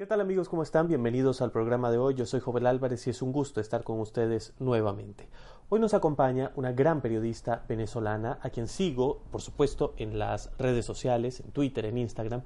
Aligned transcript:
¿Qué 0.00 0.06
tal 0.06 0.22
amigos? 0.22 0.48
¿Cómo 0.48 0.62
están? 0.62 0.88
Bienvenidos 0.88 1.42
al 1.42 1.52
programa 1.52 1.90
de 1.90 1.98
hoy. 1.98 2.14
Yo 2.14 2.24
soy 2.24 2.40
Jovel 2.40 2.66
Álvarez 2.66 3.06
y 3.06 3.10
es 3.10 3.20
un 3.20 3.32
gusto 3.32 3.60
estar 3.60 3.84
con 3.84 4.00
ustedes 4.00 4.54
nuevamente. 4.58 5.28
Hoy 5.68 5.78
nos 5.78 5.92
acompaña 5.92 6.52
una 6.56 6.72
gran 6.72 7.02
periodista 7.02 7.66
venezolana 7.68 8.38
a 8.40 8.48
quien 8.48 8.66
sigo, 8.66 9.20
por 9.30 9.42
supuesto, 9.42 9.92
en 9.98 10.18
las 10.18 10.56
redes 10.56 10.86
sociales, 10.86 11.40
en 11.40 11.52
Twitter, 11.52 11.84
en 11.84 11.98
Instagram, 11.98 12.44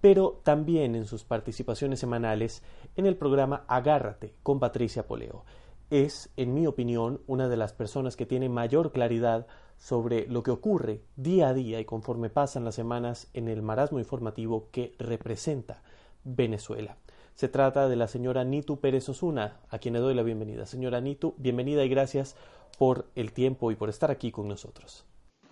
pero 0.00 0.40
también 0.44 0.94
en 0.94 1.04
sus 1.04 1.24
participaciones 1.24 1.98
semanales 1.98 2.62
en 2.94 3.06
el 3.06 3.16
programa 3.16 3.64
Agárrate 3.66 4.36
con 4.44 4.60
Patricia 4.60 5.04
Poleo. 5.04 5.44
Es, 5.90 6.30
en 6.36 6.54
mi 6.54 6.68
opinión, 6.68 7.20
una 7.26 7.48
de 7.48 7.56
las 7.56 7.72
personas 7.72 8.14
que 8.14 8.26
tiene 8.26 8.48
mayor 8.48 8.92
claridad 8.92 9.48
sobre 9.76 10.28
lo 10.28 10.44
que 10.44 10.52
ocurre 10.52 11.02
día 11.16 11.48
a 11.48 11.52
día 11.52 11.80
y 11.80 11.84
conforme 11.84 12.30
pasan 12.30 12.64
las 12.64 12.76
semanas 12.76 13.28
en 13.34 13.48
el 13.48 13.60
marasmo 13.60 13.98
informativo 13.98 14.68
que 14.70 14.94
representa 15.00 15.82
Venezuela. 16.24 16.96
Se 17.34 17.48
trata 17.48 17.88
de 17.88 17.96
la 17.96 18.08
señora 18.08 18.44
Nitu 18.44 18.78
Pérez 18.80 19.08
Osuna, 19.08 19.60
a 19.70 19.78
quien 19.78 19.94
le 19.94 20.00
doy 20.00 20.14
la 20.14 20.22
bienvenida. 20.22 20.66
Señora 20.66 21.00
Nitu, 21.00 21.34
bienvenida 21.38 21.84
y 21.84 21.88
gracias 21.88 22.36
por 22.78 23.06
el 23.14 23.32
tiempo 23.32 23.70
y 23.70 23.76
por 23.76 23.88
estar 23.88 24.10
aquí 24.10 24.30
con 24.30 24.48
nosotros. 24.48 25.04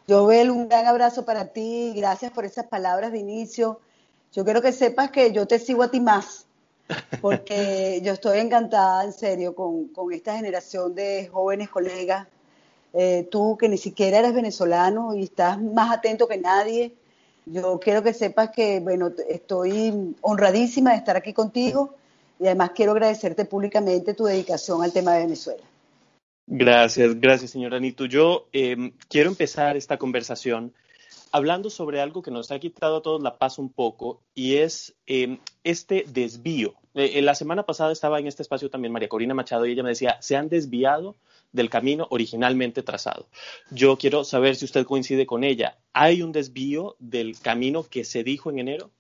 Joel, 0.08 0.50
un 0.50 0.68
gran 0.68 0.86
abrazo 0.86 1.24
para 1.24 1.52
ti, 1.52 1.92
gracias 1.96 2.32
por 2.32 2.44
esas 2.44 2.66
palabras 2.66 3.12
de 3.12 3.18
inicio. 3.18 3.80
Yo 4.32 4.44
quiero 4.44 4.60
que 4.60 4.72
sepas 4.72 5.10
que 5.10 5.32
yo 5.32 5.46
te 5.46 5.58
sigo 5.58 5.82
a 5.82 5.90
ti 5.90 6.00
más, 6.00 6.46
porque 7.20 8.00
yo 8.04 8.12
estoy 8.12 8.38
encantada, 8.38 9.04
en 9.04 9.12
serio, 9.12 9.54
con, 9.54 9.88
con 9.88 10.12
esta 10.12 10.36
generación 10.36 10.94
de 10.94 11.28
jóvenes 11.32 11.68
colegas. 11.70 12.28
Eh, 12.92 13.28
tú 13.30 13.56
que 13.56 13.68
ni 13.68 13.78
siquiera 13.78 14.18
eres 14.18 14.34
venezolano 14.34 15.14
y 15.14 15.22
estás 15.22 15.62
más 15.62 15.96
atento 15.96 16.26
que 16.26 16.38
nadie 16.38 16.96
yo 17.46 17.80
quiero 17.80 18.02
que 18.02 18.12
sepas 18.12 18.50
que, 18.50 18.80
bueno, 18.80 19.12
estoy 19.28 20.14
honradísima 20.20 20.90
de 20.90 20.96
estar 20.96 21.16
aquí 21.16 21.32
contigo 21.32 21.94
y 22.38 22.46
además 22.46 22.70
quiero 22.74 22.92
agradecerte 22.92 23.44
públicamente 23.44 24.14
tu 24.14 24.24
dedicación 24.24 24.82
al 24.82 24.92
tema 24.92 25.14
de 25.14 25.24
Venezuela. 25.24 25.62
Gracias, 26.46 27.20
gracias, 27.20 27.50
señora 27.52 27.76
Anito. 27.76 28.06
Yo 28.06 28.48
em, 28.52 28.92
quiero 29.08 29.30
empezar 29.30 29.76
esta 29.76 29.98
conversación 29.98 30.72
hablando 31.32 31.70
sobre 31.70 32.00
algo 32.00 32.22
que 32.22 32.30
nos 32.30 32.50
ha 32.50 32.58
quitado 32.58 32.96
a 32.96 33.02
todos 33.02 33.22
la 33.22 33.38
paz 33.38 33.58
un 33.58 33.70
poco 33.70 34.20
y 34.34 34.56
es 34.56 34.94
em, 35.06 35.38
este 35.62 36.04
desvío. 36.08 36.74
Eh, 36.94 37.22
la 37.22 37.36
semana 37.36 37.64
pasada 37.64 37.92
estaba 37.92 38.18
en 38.18 38.26
este 38.26 38.42
espacio 38.42 38.68
también 38.68 38.92
María 38.92 39.08
Corina 39.08 39.32
Machado 39.32 39.64
y 39.66 39.72
ella 39.72 39.84
me 39.84 39.90
decía, 39.90 40.16
se 40.20 40.36
han 40.36 40.48
desviado 40.48 41.14
del 41.52 41.70
camino 41.70 42.06
originalmente 42.10 42.82
trazado. 42.82 43.26
Yo 43.70 43.98
quiero 43.98 44.24
saber 44.24 44.56
si 44.56 44.64
usted 44.64 44.86
coincide 44.86 45.26
con 45.26 45.44
ella. 45.44 45.78
¿Hay 45.92 46.22
un 46.22 46.32
desvío 46.32 46.96
del 46.98 47.38
camino 47.40 47.84
que 47.88 48.04
se 48.04 48.22
dijo 48.22 48.50
en 48.50 48.58
enero? 48.60 48.90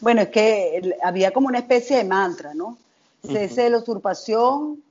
Bueno, 0.00 0.22
es 0.22 0.28
que 0.28 0.96
había 1.02 1.32
como 1.32 1.48
una 1.48 1.58
especie 1.58 1.96
de 1.96 2.04
mantra, 2.04 2.54
¿no? 2.54 2.78
Cese 3.22 3.62
de 3.62 3.70
la 3.70 3.78
usurpación, 3.78 4.82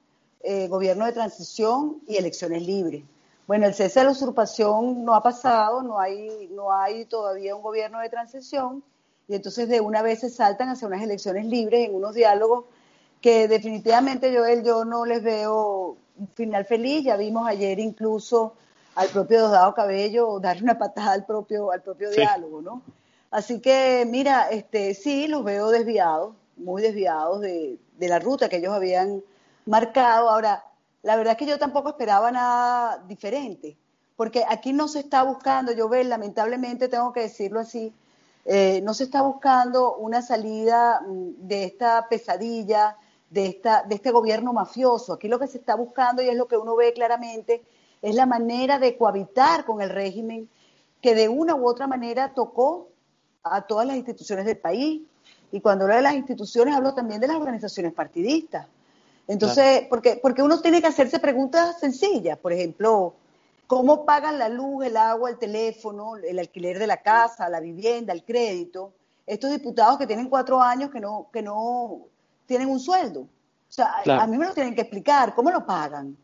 eh, 0.41 0.67
gobierno 0.67 1.05
de 1.05 1.13
transición 1.13 2.01
y 2.07 2.17
elecciones 2.17 2.65
libres. 2.65 3.03
Bueno, 3.45 3.67
el 3.67 3.73
cese 3.73 3.99
de 3.99 4.05
la 4.05 4.11
usurpación 4.11 5.03
no 5.05 5.13
ha 5.13 5.21
pasado, 5.21 5.83
no 5.83 5.99
hay, 5.99 6.49
no 6.51 6.71
hay 6.73 7.05
todavía 7.05 7.55
un 7.55 7.61
gobierno 7.61 7.99
de 7.99 8.09
transición 8.09 8.83
y 9.27 9.35
entonces 9.35 9.69
de 9.69 9.81
una 9.81 10.01
vez 10.01 10.21
se 10.21 10.29
saltan 10.29 10.69
hacia 10.69 10.87
unas 10.87 11.01
elecciones 11.01 11.45
libres 11.45 11.87
en 11.87 11.95
unos 11.95 12.15
diálogos 12.15 12.65
que 13.21 13.47
definitivamente 13.47 14.33
yo, 14.33 14.43
yo 14.63 14.83
no 14.85 15.05
les 15.05 15.23
veo 15.23 15.97
un 16.23 16.29
final 16.35 16.65
feliz. 16.65 17.03
Ya 17.03 17.17
vimos 17.17 17.47
ayer 17.47 17.79
incluso 17.79 18.53
al 18.95 19.09
propio 19.09 19.41
Dosdado 19.41 19.73
Cabello 19.73 20.39
darle 20.39 20.63
una 20.63 20.77
patada 20.77 21.13
al 21.13 21.25
propio, 21.25 21.71
al 21.71 21.81
propio 21.81 22.09
diálogo, 22.09 22.61
¿no? 22.61 22.81
Así 23.31 23.59
que, 23.59 24.05
mira, 24.07 24.49
este, 24.49 24.93
sí, 24.93 25.27
los 25.27 25.43
veo 25.43 25.69
desviados, 25.69 26.35
muy 26.55 26.81
desviados 26.83 27.41
de, 27.41 27.79
de 27.97 28.07
la 28.07 28.19
ruta 28.19 28.47
que 28.47 28.57
ellos 28.57 28.73
habían 28.73 29.23
marcado. 29.65 30.29
Ahora, 30.29 30.63
la 31.01 31.15
verdad 31.15 31.31
es 31.33 31.37
que 31.39 31.47
yo 31.47 31.57
tampoco 31.57 31.89
esperaba 31.89 32.31
nada 32.31 33.03
diferente, 33.07 33.75
porque 34.15 34.45
aquí 34.47 34.71
no 34.71 34.87
se 34.87 34.99
está 34.99 35.23
buscando, 35.23 35.71
yo 35.71 35.89
veo, 35.89 36.03
lamentablemente 36.03 36.87
tengo 36.87 37.11
que 37.11 37.21
decirlo 37.21 37.59
así, 37.59 37.91
eh, 38.45 38.81
no 38.83 38.93
se 38.93 39.05
está 39.05 39.21
buscando 39.21 39.95
una 39.95 40.21
salida 40.21 41.01
mm, 41.01 41.47
de 41.47 41.63
esta 41.63 42.07
pesadilla, 42.09 42.97
de, 43.33 43.47
esta, 43.47 43.83
de 43.83 43.95
este 43.95 44.11
gobierno 44.11 44.53
mafioso. 44.53 45.13
Aquí 45.13 45.27
lo 45.27 45.39
que 45.39 45.47
se 45.47 45.57
está 45.57 45.75
buscando, 45.75 46.21
y 46.21 46.29
es 46.29 46.37
lo 46.37 46.47
que 46.47 46.55
uno 46.55 46.75
ve 46.75 46.93
claramente, 46.93 47.63
es 48.01 48.15
la 48.15 48.25
manera 48.25 48.77
de 48.77 48.95
cohabitar 48.95 49.65
con 49.65 49.81
el 49.81 49.89
régimen 49.89 50.47
que 51.01 51.15
de 51.15 51.27
una 51.27 51.55
u 51.55 51.67
otra 51.67 51.87
manera 51.87 52.33
tocó 52.33 52.89
a 53.41 53.61
todas 53.63 53.87
las 53.87 53.97
instituciones 53.97 54.45
del 54.45 54.57
país. 54.57 55.01
Y 55.51 55.61
cuando 55.61 55.85
hablo 55.85 55.95
de 55.95 56.01
las 56.03 56.15
instituciones, 56.15 56.75
hablo 56.75 56.93
también 56.93 57.19
de 57.19 57.27
las 57.27 57.37
organizaciones 57.37 57.93
partidistas. 57.93 58.67
Entonces, 59.27 59.85
porque, 59.89 60.19
porque 60.21 60.43
uno 60.43 60.59
tiene 60.61 60.81
que 60.81 60.87
hacerse 60.87 61.19
preguntas 61.19 61.79
sencillas. 61.79 62.37
Por 62.37 62.53
ejemplo, 62.53 63.13
¿cómo 63.67 64.05
pagan 64.05 64.37
la 64.37 64.49
luz, 64.49 64.85
el 64.85 64.97
agua, 64.97 65.29
el 65.29 65.37
teléfono, 65.37 66.17
el 66.17 66.39
alquiler 66.39 66.77
de 66.77 66.87
la 66.87 66.97
casa, 66.97 67.49
la 67.49 67.59
vivienda, 67.59 68.13
el 68.13 68.23
crédito? 68.23 68.93
Estos 69.25 69.51
diputados 69.51 69.97
que 69.97 70.07
tienen 70.07 70.29
cuatro 70.29 70.61
años 70.61 70.89
que 70.91 70.99
no, 70.99 71.27
que 71.31 71.41
no 71.41 72.07
tienen 72.45 72.69
un 72.69 72.79
sueldo. 72.79 73.21
O 73.21 73.75
sea, 73.75 73.95
a 74.05 74.27
mí 74.27 74.37
me 74.37 74.45
lo 74.45 74.53
tienen 74.53 74.75
que 74.75 74.81
explicar, 74.81 75.33
¿cómo 75.33 75.49
lo 75.49 75.65
pagan? 75.65 76.15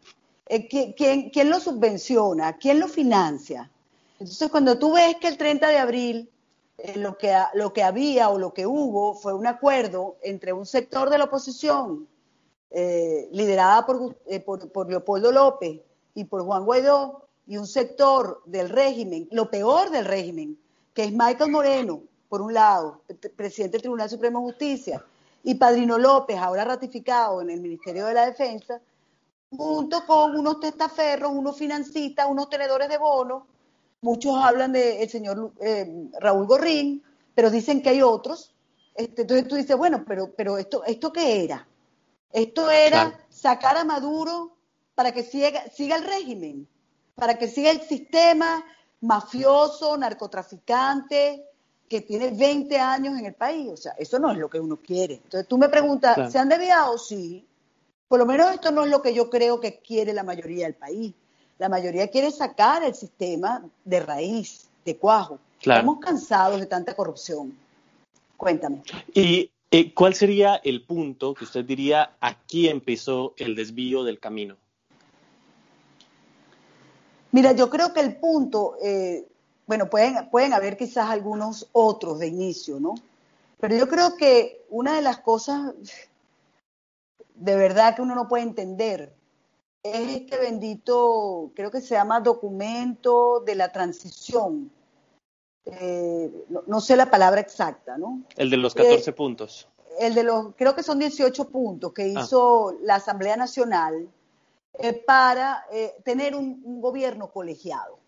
Eh, 0.45 0.67
¿quién, 0.67 1.29
quién, 1.29 1.49
lo 1.49 1.59
subvenciona? 1.59 2.57
¿Quién 2.57 2.79
lo 2.79 2.87
financia? 2.87 3.69
Entonces, 4.19 4.49
cuando 4.49 4.77
tú 4.77 4.93
ves 4.93 5.15
que 5.17 5.27
el 5.27 5.37
30 5.37 5.67
de 5.67 5.77
abril 5.77 6.29
eh, 6.77 6.97
lo, 6.97 7.17
que, 7.17 7.35
lo 7.53 7.73
que 7.73 7.83
había 7.83 8.29
o 8.29 8.37
lo 8.37 8.53
que 8.53 8.67
hubo 8.67 9.15
fue 9.15 9.33
un 9.33 9.47
acuerdo 9.47 10.17
entre 10.21 10.53
un 10.53 10.65
sector 10.65 11.09
de 11.09 11.17
la 11.17 11.25
oposición, 11.25 12.07
eh, 12.71 13.27
liderada 13.31 13.85
por, 13.85 14.15
por, 14.45 14.71
por 14.71 14.89
Leopoldo 14.89 15.31
López 15.31 15.81
y 16.13 16.25
por 16.25 16.43
Juan 16.43 16.65
Guaidó, 16.65 17.23
y 17.47 17.57
un 17.57 17.65
sector 17.65 18.43
del 18.45 18.69
régimen, 18.69 19.27
lo 19.31 19.49
peor 19.49 19.89
del 19.89 20.05
régimen, 20.05 20.55
que 20.93 21.05
es 21.05 21.11
Michael 21.11 21.49
Moreno, 21.49 22.03
por 22.29 22.41
un 22.43 22.53
lado, 22.53 23.01
presidente 23.35 23.77
del 23.77 23.81
Tribunal 23.81 24.09
Supremo 24.09 24.39
de 24.39 24.45
Justicia, 24.45 25.03
y 25.43 25.55
Padrino 25.55 25.97
López, 25.97 26.37
ahora 26.37 26.65
ratificado 26.65 27.41
en 27.41 27.49
el 27.49 27.61
Ministerio 27.61 28.05
de 28.05 28.13
la 28.13 28.25
Defensa, 28.25 28.81
junto 29.49 30.05
con 30.05 30.35
unos 30.37 30.59
testaferros, 30.59 31.31
unos 31.31 31.57
financistas, 31.57 32.27
unos 32.29 32.49
tenedores 32.49 32.89
de 32.89 32.97
bonos. 32.97 33.43
Muchos 34.01 34.35
hablan 34.35 34.71
del 34.71 35.09
señor 35.09 35.53
eh, 35.59 36.09
Raúl 36.19 36.45
Gorrín, 36.45 37.03
pero 37.33 37.49
dicen 37.49 37.81
que 37.81 37.89
hay 37.89 38.01
otros. 38.01 38.53
Este, 38.95 39.21
entonces 39.21 39.47
tú 39.47 39.55
dices, 39.55 39.75
bueno, 39.77 40.03
pero, 40.05 40.31
pero 40.35 40.57
esto, 40.57 40.83
¿esto 40.85 41.11
qué 41.11 41.43
era? 41.43 41.67
Esto 42.31 42.69
era 42.69 43.25
sacar 43.29 43.77
a 43.77 43.83
Maduro 43.83 44.55
para 44.93 45.11
que 45.11 45.23
siga, 45.23 45.63
siga 45.69 45.95
el 45.95 46.03
régimen, 46.03 46.67
para 47.15 47.37
que 47.37 47.47
siga 47.47 47.71
el 47.71 47.81
sistema 47.81 48.63
mafioso, 49.01 49.97
narcotraficante, 49.97 51.48
que 51.89 52.01
tiene 52.01 52.29
20 52.29 52.77
años 52.77 53.17
en 53.17 53.25
el 53.25 53.33
país. 53.33 53.69
O 53.71 53.77
sea, 53.77 53.93
eso 53.97 54.19
no 54.19 54.31
es 54.31 54.37
lo 54.37 54.49
que 54.49 54.59
uno 54.59 54.77
quiere. 54.77 55.15
Entonces 55.15 55.47
tú 55.47 55.57
me 55.57 55.67
preguntas, 55.67 56.31
¿se 56.31 56.37
han 56.37 56.47
desviado? 56.47 56.97
Sí. 56.97 57.45
Por 58.07 58.19
lo 58.19 58.25
menos 58.25 58.53
esto 58.53 58.71
no 58.71 58.85
es 58.85 58.91
lo 58.91 59.01
que 59.01 59.13
yo 59.13 59.29
creo 59.29 59.59
que 59.59 59.79
quiere 59.79 60.13
la 60.13 60.23
mayoría 60.23 60.65
del 60.65 60.75
país. 60.75 61.13
La 61.57 61.67
mayoría 61.67 62.07
quiere 62.07 62.31
sacar 62.31 62.83
el 62.83 62.95
sistema 62.95 63.65
de 63.83 63.99
raíz, 63.99 64.69
de 64.85 64.95
cuajo. 64.95 65.39
Estamos 65.59 65.99
cansados 65.99 66.59
de 66.59 66.67
tanta 66.67 66.95
corrupción. 66.95 67.57
Cuéntame. 68.37 68.81
¿Y 69.13 69.51
eh, 69.71 69.93
cuál 69.93 70.13
sería 70.13 70.55
el 70.63 70.85
punto 70.85 71.33
que 71.33 71.43
usted 71.43 71.65
diría 71.65 72.15
aquí 72.21 72.69
empezó 72.69 73.33
el 73.37 73.55
desvío 73.55 74.03
del 74.03 74.19
camino? 74.19 74.55
Mira, 77.31 77.51
yo 77.51 77.69
creo 77.69 77.93
que 77.93 77.99
el 77.99 78.15
punto, 78.15 78.75
eh, 78.81 79.27
bueno, 79.69 79.87
pueden, 79.87 80.31
pueden 80.31 80.53
haber 80.53 80.75
quizás 80.75 81.11
algunos 81.11 81.69
otros 81.73 82.17
de 82.17 82.25
inicio, 82.25 82.79
¿no? 82.79 82.95
Pero 83.59 83.75
yo 83.75 83.87
creo 83.87 84.17
que 84.17 84.65
una 84.69 84.95
de 84.95 85.03
las 85.03 85.19
cosas 85.19 85.75
de 87.35 87.55
verdad 87.55 87.95
que 87.95 88.01
uno 88.01 88.15
no 88.15 88.27
puede 88.27 88.41
entender 88.41 89.13
es 89.83 90.09
este 90.09 90.39
bendito, 90.39 91.51
creo 91.55 91.69
que 91.69 91.81
se 91.81 91.93
llama 91.93 92.19
documento 92.19 93.41
de 93.41 93.53
la 93.53 93.71
transición. 93.71 94.71
Eh, 95.65 96.31
no, 96.65 96.81
sé 96.81 96.95
la 96.97 97.11
palabra 97.11 97.39
exacta, 97.39 97.95
¿no? 97.95 98.23
El 98.37 98.49
de 98.49 98.57
los 98.57 98.73
14 98.73 99.07
eh, 99.07 99.13
puntos. 99.13 99.69
el 99.99 100.15
de 100.15 100.23
los, 100.23 100.55
creo 100.55 100.73
que 100.73 100.81
son 100.81 100.97
18 100.97 101.47
puntos 101.49 101.93
que 101.93 102.01
ah. 102.01 102.23
hizo 102.23 102.75
la 102.81 102.95
Asamblea 102.95 103.37
Nacional 103.37 104.09
eh, 104.79 104.93
para 104.93 105.65
eh, 105.71 105.93
tener 106.03 106.33
un, 106.33 106.81
gobierno 106.81 107.29
colegiado. 107.29 107.98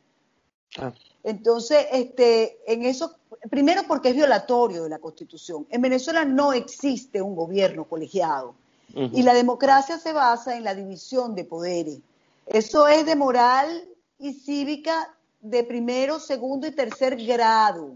Ah. 0.78 0.94
Entonces, 1.24 1.86
este, 1.92 2.60
en 2.66 2.84
eso, 2.84 3.16
primero 3.50 3.84
porque 3.88 4.10
es 4.10 4.16
violatorio 4.16 4.84
de 4.84 4.90
la 4.90 5.00
Constitución. 5.00 5.68
En 5.70 5.82
Venezuela 5.82 6.26
no 6.26 6.54
existe 6.54 7.22
un 7.22 7.36
gobierno 7.36 7.86
colegiado 7.86 8.56
y 8.94 9.24
la 9.24 9.34
democracia 9.34 9.98
se 9.98 10.12
basa 10.12 10.58
en 10.58 10.66
la 10.66 10.76
división 10.76 11.34
de 11.34 11.46
poderes. 11.46 12.00
Eso 12.46 12.88
es 12.90 13.06
de 13.06 13.16
moral 13.16 13.88
y 14.20 14.34
cívica 14.34 15.16
de 15.40 15.64
primero, 15.64 16.20
segundo 16.20 16.68
y 16.68 16.72
tercer 16.72 17.16
grado. 17.16 17.96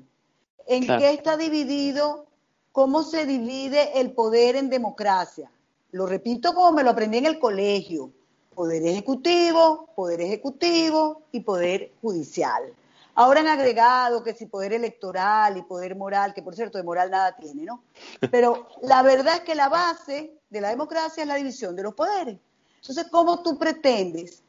¿En 0.65 0.87
qué 0.87 1.11
está 1.11 1.35
dividido? 1.35 2.27
¿Cómo 2.71 3.03
se 3.03 3.25
divide 3.25 3.99
el 3.99 4.11
poder 4.11 4.55
en 4.55 4.69
democracia? 4.69 5.51
Lo 5.91 6.05
repito 6.05 6.53
como 6.53 6.71
me 6.71 6.83
lo 6.83 6.91
aprendí 6.91 7.17
en 7.17 7.25
el 7.25 7.39
colegio. 7.39 8.11
Poder 8.55 8.85
ejecutivo, 8.85 9.89
poder 9.95 10.21
ejecutivo 10.21 11.23
y 11.31 11.41
poder 11.41 11.91
judicial. 12.01 12.73
Ahora 13.13 13.41
han 13.41 13.47
agregado 13.47 14.23
que 14.23 14.33
si 14.33 14.45
poder 14.45 14.73
electoral 14.73 15.57
y 15.57 15.61
poder 15.61 15.95
moral, 15.95 16.33
que 16.33 16.41
por 16.41 16.55
cierto 16.55 16.77
de 16.77 16.83
moral 16.83 17.11
nada 17.11 17.35
tiene, 17.35 17.63
¿no? 17.63 17.83
Pero 18.31 18.67
la 18.81 19.01
verdad 19.03 19.35
es 19.35 19.41
que 19.41 19.55
la 19.55 19.69
base 19.69 20.33
de 20.49 20.61
la 20.61 20.69
democracia 20.69 21.23
es 21.23 21.27
la 21.27 21.35
división 21.35 21.75
de 21.75 21.83
los 21.83 21.93
poderes. 21.93 22.39
Entonces, 22.81 23.07
¿cómo 23.11 23.41
tú 23.41 23.57
pretendes 23.57 24.43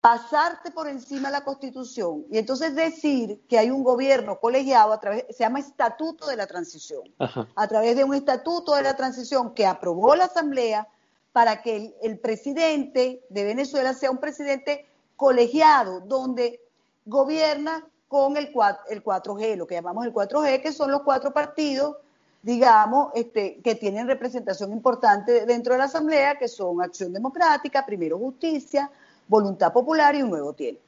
pasarte 0.00 0.70
por 0.70 0.88
encima 0.88 1.28
de 1.28 1.32
la 1.32 1.44
Constitución 1.44 2.24
y 2.30 2.38
entonces 2.38 2.74
decir 2.74 3.42
que 3.48 3.58
hay 3.58 3.70
un 3.70 3.84
gobierno 3.84 4.38
colegiado 4.40 4.92
a 4.92 5.00
través, 5.00 5.26
se 5.28 5.44
llama 5.44 5.60
Estatuto 5.60 6.26
de 6.26 6.36
la 6.36 6.46
Transición, 6.46 7.02
a 7.18 7.68
través 7.68 7.96
de 7.96 8.04
un 8.04 8.14
Estatuto 8.14 8.74
de 8.74 8.82
la 8.82 8.96
Transición 8.96 9.52
que 9.52 9.66
aprobó 9.66 10.16
la 10.16 10.24
Asamblea 10.24 10.88
para 11.32 11.62
que 11.62 11.94
el, 12.02 12.18
presidente 12.18 13.24
de 13.28 13.44
Venezuela 13.44 13.94
sea 13.94 14.10
un 14.10 14.18
presidente 14.18 14.86
colegiado, 15.16 16.00
donde 16.00 16.60
gobierna 17.04 17.86
con 18.08 18.36
el, 18.36 18.52
el 18.88 19.04
4G, 19.04 19.56
lo 19.56 19.66
que 19.66 19.76
llamamos 19.76 20.04
el 20.04 20.12
4G, 20.12 20.62
que 20.62 20.72
son 20.72 20.90
los 20.90 21.02
cuatro 21.02 21.32
partidos, 21.32 21.96
digamos, 22.42 23.12
este, 23.14 23.60
que 23.62 23.74
tienen 23.74 24.06
representación 24.06 24.72
importante 24.72 25.46
dentro 25.46 25.74
de 25.74 25.78
la 25.78 25.84
Asamblea, 25.84 26.38
que 26.38 26.48
son 26.48 26.82
Acción 26.82 27.12
Democrática, 27.12 27.84
Primero 27.86 28.18
Justicia, 28.18 28.90
voluntad 29.28 29.72
popular 29.72 30.14
y 30.14 30.22
un 30.22 30.30
nuevo 30.30 30.52
tiempo. 30.52 30.80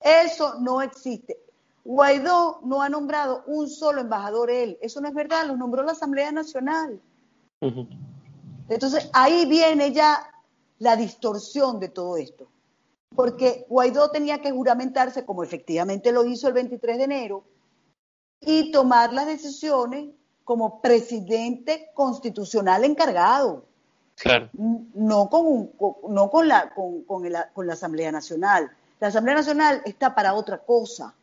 Eso 0.00 0.56
no 0.60 0.82
existe. 0.82 1.38
Guaidó 1.84 2.60
no 2.64 2.82
ha 2.82 2.88
nombrado 2.88 3.44
un 3.46 3.68
solo 3.68 4.00
embajador 4.00 4.50
él. 4.50 4.76
Eso 4.82 5.00
no 5.00 5.08
es 5.08 5.14
verdad, 5.14 5.46
lo 5.46 5.56
nombró 5.56 5.82
la 5.82 5.92
Asamblea 5.92 6.32
Nacional. 6.32 7.00
Entonces 8.68 9.08
ahí 9.12 9.46
viene 9.46 9.92
ya 9.92 10.30
la 10.78 10.96
distorsión 10.96 11.80
de 11.80 11.88
todo 11.88 12.16
esto. 12.16 12.48
Porque 13.14 13.64
Guaidó 13.68 14.10
tenía 14.10 14.40
que 14.40 14.50
juramentarse, 14.50 15.24
como 15.24 15.42
efectivamente 15.42 16.12
lo 16.12 16.24
hizo 16.24 16.48
el 16.48 16.54
23 16.54 16.98
de 16.98 17.04
enero, 17.04 17.44
y 18.40 18.70
tomar 18.70 19.12
las 19.12 19.26
decisiones 19.26 20.10
como 20.44 20.80
presidente 20.80 21.90
constitucional 21.94 22.84
encargado. 22.84 23.64
Claro. 24.16 24.48
No 24.52 25.28
con, 25.28 25.70
no 26.08 26.30
con, 26.30 26.48
la, 26.48 26.70
con, 26.74 27.02
con, 27.04 27.28
la 27.66 27.72
Asamblea 27.72 28.12
Nacional. 28.12 28.70
La 29.00 29.08
Asamblea 29.08 29.36
Nacional 29.36 29.82
está 29.84 30.14
para 30.14 30.34
otra 30.34 30.58
cosa. 30.58 31.14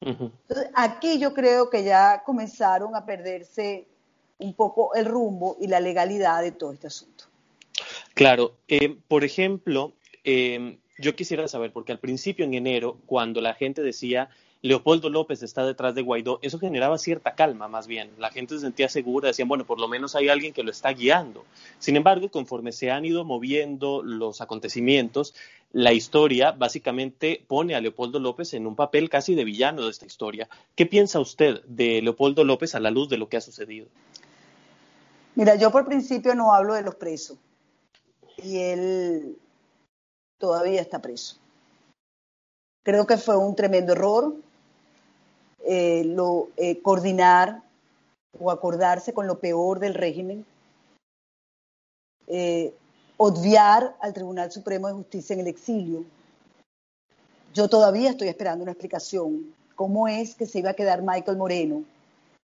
Entonces, 0.00 0.70
aquí 0.74 1.18
yo 1.18 1.32
creo 1.32 1.70
que 1.70 1.82
ya 1.82 2.22
comenzaron 2.24 2.94
a 2.94 3.06
perderse 3.06 3.88
un 4.38 4.54
poco 4.54 4.94
el 4.94 5.06
rumbo 5.06 5.56
y 5.60 5.66
la 5.68 5.80
legalidad 5.80 6.42
de 6.42 6.52
todo 6.52 6.72
este 6.72 6.86
asunto. 6.86 7.24
Claro, 8.14 8.54
eh, 8.68 8.96
por 9.08 9.24
ejemplo, 9.24 9.92
eh, 10.24 10.78
yo 10.98 11.14
quisiera 11.14 11.46
saber, 11.48 11.72
porque 11.72 11.92
al 11.92 11.98
principio 11.98 12.44
en 12.44 12.54
enero, 12.54 12.98
cuando 13.06 13.40
la 13.40 13.54
gente 13.54 13.82
decía 13.82 14.30
Leopoldo 14.62 15.10
López 15.10 15.42
está 15.42 15.66
detrás 15.66 15.94
de 15.94 16.02
Guaidó, 16.02 16.38
eso 16.42 16.58
generaba 16.58 16.98
cierta 16.98 17.34
calma 17.34 17.68
más 17.68 17.86
bien. 17.86 18.10
La 18.18 18.30
gente 18.30 18.54
se 18.54 18.62
sentía 18.62 18.88
segura, 18.88 19.28
decían, 19.28 19.48
bueno, 19.48 19.66
por 19.66 19.78
lo 19.78 19.86
menos 19.86 20.16
hay 20.16 20.28
alguien 20.28 20.52
que 20.52 20.62
lo 20.62 20.70
está 20.70 20.90
guiando. 20.92 21.44
Sin 21.78 21.94
embargo, 21.96 22.30
conforme 22.30 22.72
se 22.72 22.90
han 22.90 23.04
ido 23.04 23.24
moviendo 23.24 24.02
los 24.02 24.40
acontecimientos, 24.40 25.34
la 25.72 25.92
historia 25.92 26.52
básicamente 26.52 27.44
pone 27.46 27.74
a 27.74 27.80
Leopoldo 27.80 28.18
López 28.18 28.54
en 28.54 28.66
un 28.66 28.74
papel 28.74 29.10
casi 29.10 29.34
de 29.34 29.44
villano 29.44 29.84
de 29.84 29.90
esta 29.90 30.06
historia. 30.06 30.48
¿Qué 30.74 30.86
piensa 30.86 31.20
usted 31.20 31.62
de 31.66 32.00
Leopoldo 32.00 32.42
López 32.42 32.74
a 32.74 32.80
la 32.80 32.90
luz 32.90 33.08
de 33.08 33.18
lo 33.18 33.28
que 33.28 33.36
ha 33.36 33.42
sucedido? 33.42 33.86
Mira, 35.36 35.54
yo 35.54 35.70
por 35.70 35.84
principio 35.84 36.34
no 36.34 36.54
hablo 36.54 36.74
de 36.74 36.82
los 36.82 36.94
presos 36.94 37.36
y 38.38 38.58
él 38.58 39.38
todavía 40.38 40.80
está 40.80 41.00
preso. 41.00 41.36
Creo 42.82 43.06
que 43.06 43.18
fue 43.18 43.36
un 43.36 43.54
tremendo 43.54 43.92
error 43.92 44.34
eh, 45.64 46.16
eh, 46.56 46.80
coordinar 46.80 47.62
o 48.38 48.50
acordarse 48.50 49.12
con 49.12 49.26
lo 49.26 49.38
peor 49.38 49.78
del 49.78 49.92
régimen, 49.92 50.46
eh, 52.28 52.74
obviar 53.18 53.94
al 54.00 54.14
Tribunal 54.14 54.50
Supremo 54.50 54.88
de 54.88 54.94
Justicia 54.94 55.34
en 55.34 55.40
el 55.40 55.48
exilio. 55.48 56.04
Yo 57.52 57.68
todavía 57.68 58.10
estoy 58.10 58.28
esperando 58.28 58.62
una 58.62 58.72
explicación. 58.72 59.54
¿Cómo 59.74 60.08
es 60.08 60.34
que 60.34 60.46
se 60.46 60.60
iba 60.60 60.70
a 60.70 60.74
quedar 60.74 61.02
Michael 61.02 61.36
Moreno, 61.36 61.82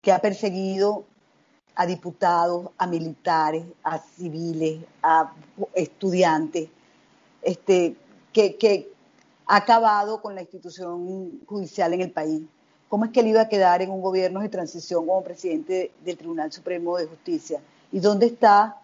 que 0.03 0.13
ha 0.13 0.19
perseguido 0.19 1.05
a 1.77 1.87
diputados, 1.87 2.71
a 2.79 2.87
militares, 2.87 3.65
a 3.85 3.99
civiles, 3.99 4.81
a 5.03 5.33
estudiantes, 5.75 6.69
este, 7.43 7.95
que, 8.33 8.57
que 8.57 8.91
ha 9.47 9.57
acabado 9.57 10.21
con 10.21 10.35
la 10.35 10.41
institución 10.41 11.41
judicial 11.47 11.95
en 11.95 12.01
el 12.01 12.11
país? 12.11 12.43
¿Cómo 12.89 13.05
es 13.05 13.11
que 13.11 13.21
él 13.21 13.29
iba 13.29 13.43
a 13.43 13.49
quedar 13.49 13.83
en 13.83 13.91
un 13.91 14.01
gobierno 14.01 14.41
de 14.41 14.49
transición 14.49 15.07
como 15.07 15.23
presidente 15.23 15.93
del 16.05 16.17
Tribunal 16.17 16.53
Supremo 16.53 16.97
de 16.97 17.07
Justicia? 17.07 17.61
¿Y 17.93 18.01
dónde 18.01 18.27
está 18.27 18.81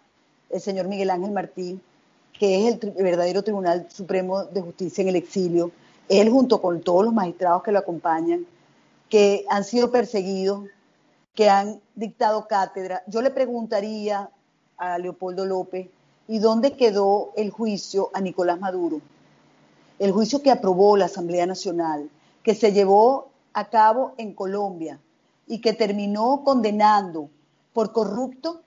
el 0.49 0.61
señor 0.61 0.87
Miguel 0.87 1.09
Ángel 1.09 1.31
Martín, 1.31 1.81
que 2.37 2.67
es 2.67 2.77
el, 2.83 2.91
verdadero 2.91 3.43
Tribunal 3.43 3.87
Supremo 3.89 4.43
de 4.45 4.61
Justicia 4.61 5.01
en 5.01 5.09
el 5.09 5.15
exilio? 5.15 5.71
Él 6.09 6.29
junto 6.29 6.61
con 6.61 6.81
todos 6.81 7.05
los 7.05 7.13
magistrados 7.13 7.63
que 7.63 7.71
lo 7.71 7.79
acompañan, 7.79 8.45
que 9.09 9.45
han 9.49 9.63
sido 9.63 9.89
perseguidos, 9.89 10.65
que 11.33 11.49
han 11.49 11.81
dictado 11.95 12.47
cátedra. 12.47 13.03
Yo 13.07 13.21
le 13.21 13.31
preguntaría 13.31 14.29
a 14.77 14.97
Leopoldo 14.97 15.45
López, 15.45 15.89
¿y 16.27 16.39
dónde 16.39 16.73
quedó 16.73 17.31
el 17.35 17.49
juicio 17.49 18.09
a 18.13 18.21
Nicolás 18.21 18.59
Maduro? 18.59 19.01
El 19.99 20.11
juicio 20.11 20.41
que 20.41 20.51
aprobó 20.51 20.97
la 20.97 21.05
Asamblea 21.05 21.45
Nacional, 21.45 22.09
que 22.43 22.55
se 22.55 22.71
llevó 22.71 23.29
a 23.53 23.69
cabo 23.69 24.13
en 24.17 24.33
Colombia 24.33 24.99
y 25.47 25.59
que 25.59 25.73
terminó 25.73 26.43
condenando 26.43 27.29
por 27.73 27.91
corrupto 27.91 28.61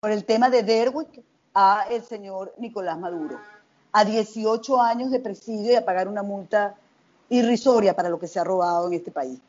por 0.00 0.10
el 0.10 0.24
tema 0.24 0.50
de 0.50 0.62
Derwick 0.62 1.22
a 1.54 1.86
el 1.90 2.02
señor 2.02 2.54
Nicolás 2.58 2.98
Maduro 2.98 3.38
a 3.92 4.04
18 4.04 4.80
años 4.80 5.10
de 5.10 5.20
presidio 5.20 5.72
y 5.72 5.74
a 5.74 5.84
pagar 5.84 6.08
una 6.08 6.22
multa 6.22 6.76
irrisoria 7.28 7.94
para 7.94 8.08
lo 8.08 8.18
que 8.18 8.28
se 8.28 8.38
ha 8.38 8.44
robado 8.44 8.86
en 8.86 8.94
este 8.94 9.10
país. 9.10 9.40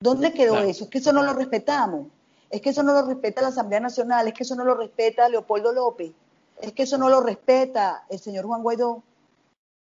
¿Dónde 0.00 0.32
quedó 0.32 0.58
eso? 0.58 0.84
Es 0.84 0.90
que 0.90 0.98
eso 0.98 1.12
no 1.12 1.22
lo 1.22 1.32
respetamos. 1.32 2.06
Es 2.50 2.62
que 2.62 2.70
eso 2.70 2.82
no 2.82 2.92
lo 2.92 3.02
respeta 3.02 3.42
la 3.42 3.48
Asamblea 3.48 3.80
Nacional, 3.80 4.28
es 4.28 4.34
que 4.34 4.42
eso 4.42 4.54
no 4.54 4.64
lo 4.64 4.74
respeta 4.74 5.28
Leopoldo 5.28 5.72
López, 5.72 6.12
es 6.60 6.72
que 6.72 6.84
eso 6.84 6.96
no 6.96 7.10
lo 7.10 7.20
respeta 7.20 8.04
el 8.08 8.18
señor 8.18 8.46
Juan 8.46 8.62
Guaidó, 8.62 9.02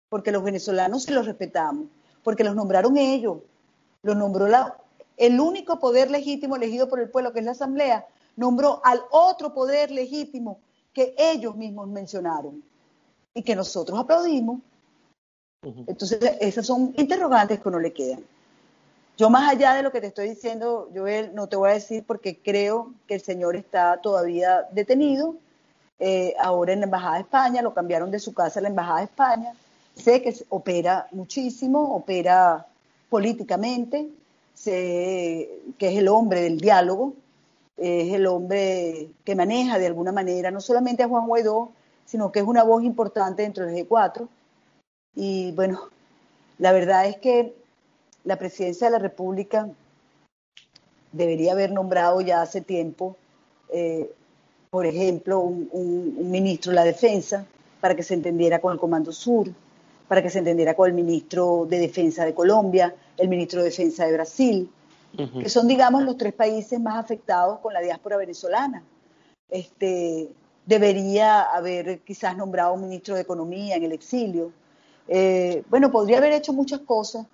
porque 0.09 0.31
los 0.31 0.45
venezolanos 0.45 1.03
sí 1.03 1.13
los 1.13 1.27
respetamos, 1.27 1.87
porque 2.23 2.45
los 2.45 2.55
nombraron 2.55 2.97
ellos, 2.97 3.39
lo 4.03 4.15
nombró 4.15 4.47
la, 4.47 4.79
el 5.17 5.41
único 5.41 5.81
poder 5.81 6.11
legítimo 6.11 6.55
elegido 6.55 6.89
por 6.89 7.01
el 7.01 7.11
pueblo, 7.11 7.33
que 7.33 7.41
es 7.41 7.45
la 7.45 7.53
Asamblea, 7.53 8.07
nombró 8.37 8.81
al 8.85 9.03
otro 9.11 9.53
poder 9.53 9.91
legítimo 9.91 10.61
que 10.93 11.15
ellos 11.19 11.57
mismos 11.57 11.89
mencionaron 11.89 12.63
y 13.35 13.43
que 13.43 13.57
nosotros 13.57 13.99
aplaudimos. 13.99 14.61
Entonces, 15.63 16.19
esas 16.41 16.67
son 16.67 16.93
interrogantes 16.97 17.61
que 17.61 17.71
no 17.71 17.79
le 17.79 17.93
quedan. 17.93 18.25
Yo 19.19 19.29
más 19.29 19.51
allá 19.51 19.75
de 19.75 19.83
lo 19.83 19.93
que 19.93 20.01
te 20.01 20.07
estoy 20.07 20.31
diciendo, 20.31 20.91
Joel, 20.95 21.35
no 21.35 21.47
te 21.47 21.57
voy 21.57 21.71
a 21.71 21.75
decir 21.75 22.05
porque 22.07 22.39
creo 22.39 22.93
que 23.07 23.15
el 23.15 23.21
señor 23.21 23.57
está 23.57 23.99
todavía 23.99 24.67
detenido. 24.73 25.37
Eh, 25.99 26.35
ahora 26.41 26.73
en 26.73 26.81
la 26.81 26.87
Embajada 26.87 27.15
de 27.15 27.21
España, 27.21 27.63
lo 27.63 27.75
cambiaron 27.75 28.11
de 28.11 28.19
su 28.19 28.33
casa 28.33 28.59
a 28.59 28.63
la 28.63 28.69
Embajada 28.69 28.99
de 28.99 29.05
España. 29.05 29.53
Sé 29.95 30.23
que 30.23 30.35
opera 30.49 31.07
muchísimo, 31.13 31.95
opera 31.95 32.67
políticamente, 33.11 34.09
que 34.65 35.61
es 35.79 35.99
el 35.99 36.09
hombre 36.09 36.43
del 36.43 36.59
diálogo, 36.59 37.15
es 37.77 38.13
el 38.15 38.27
hombre 38.27 39.11
que 39.25 39.35
maneja 39.35 39.79
de 39.79 39.87
alguna 39.87 40.13
manera 40.13 40.51
no 40.51 40.61
solamente 40.61 41.03
a 41.03 41.09
Juan 41.09 41.27
Guaidó, 41.27 41.73
sino 42.07 42.33
que 42.33 42.41
es 42.41 42.47
una 42.47 42.63
voz 42.63 42.83
importante 42.85 43.43
dentro 43.43 43.67
del 43.67 43.87
G4. 43.87 44.29
Y 45.15 45.53
bueno, 45.53 45.89
la 46.59 46.73
verdad 46.73 47.07
es 47.07 47.19
que 47.19 47.55
la 48.25 48.37
presidencia 48.37 48.87
de 48.87 48.93
la 48.93 48.99
República 48.99 49.69
debería 51.13 51.53
haber 51.53 51.73
nombrado 51.73 52.21
ya 52.21 52.43
hace 52.43 52.61
tiempo 52.61 53.17
eh, 53.73 54.13
por 54.73 54.87
ejemplo, 54.87 55.41
un, 55.41 56.31
ministro 56.31 56.71
de 56.71 56.77
la 56.77 56.85
Defensa 56.85 57.45
para 57.81 57.95
que 57.95 58.03
se 58.03 58.15
entendiera 58.15 58.59
con 58.59 58.73
el 58.73 58.79
Comando 58.79 59.13
Sur, 59.13 59.51
para 60.09 60.23
que 60.23 60.31
se 60.31 60.39
entendiera 60.39 60.75
con 60.75 60.89
el 60.89 60.95
ministro 60.95 61.67
de 61.69 61.79
Defensa 61.79 62.25
de 62.25 62.33
Colombia, 62.33 62.95
el 63.19 63.29
ministro 63.29 63.61
de 63.61 63.67
Defensa 63.67 64.07
de 64.07 64.13
Brasil, 64.15 64.71
que 65.15 65.51
son, 65.51 65.69
digamos, 65.69 66.05
los 66.05 66.17
tres 66.17 66.33
países 66.33 66.81
más 66.81 66.97
afectados 66.97 67.59
con 67.59 67.75
la 67.75 67.83
diáspora 67.83 68.17
venezolana. 68.17 68.83
Este, 69.51 70.31
debería 70.65 71.43
haber 71.43 72.01
quizás 72.01 72.35
nombrado 72.35 72.73
un 72.73 72.81
ministro 72.81 73.15
de 73.15 73.21
Economía 73.21 73.77
en 73.77 73.83
el 73.83 73.93
exilio. 73.93 74.53
Eh, 75.07 75.65
bueno, 75.69 75.91
podría 75.91 76.17
haber 76.17 76.33
hecho 76.33 76.55
muchas 76.55 76.81
cosas, 76.81 77.27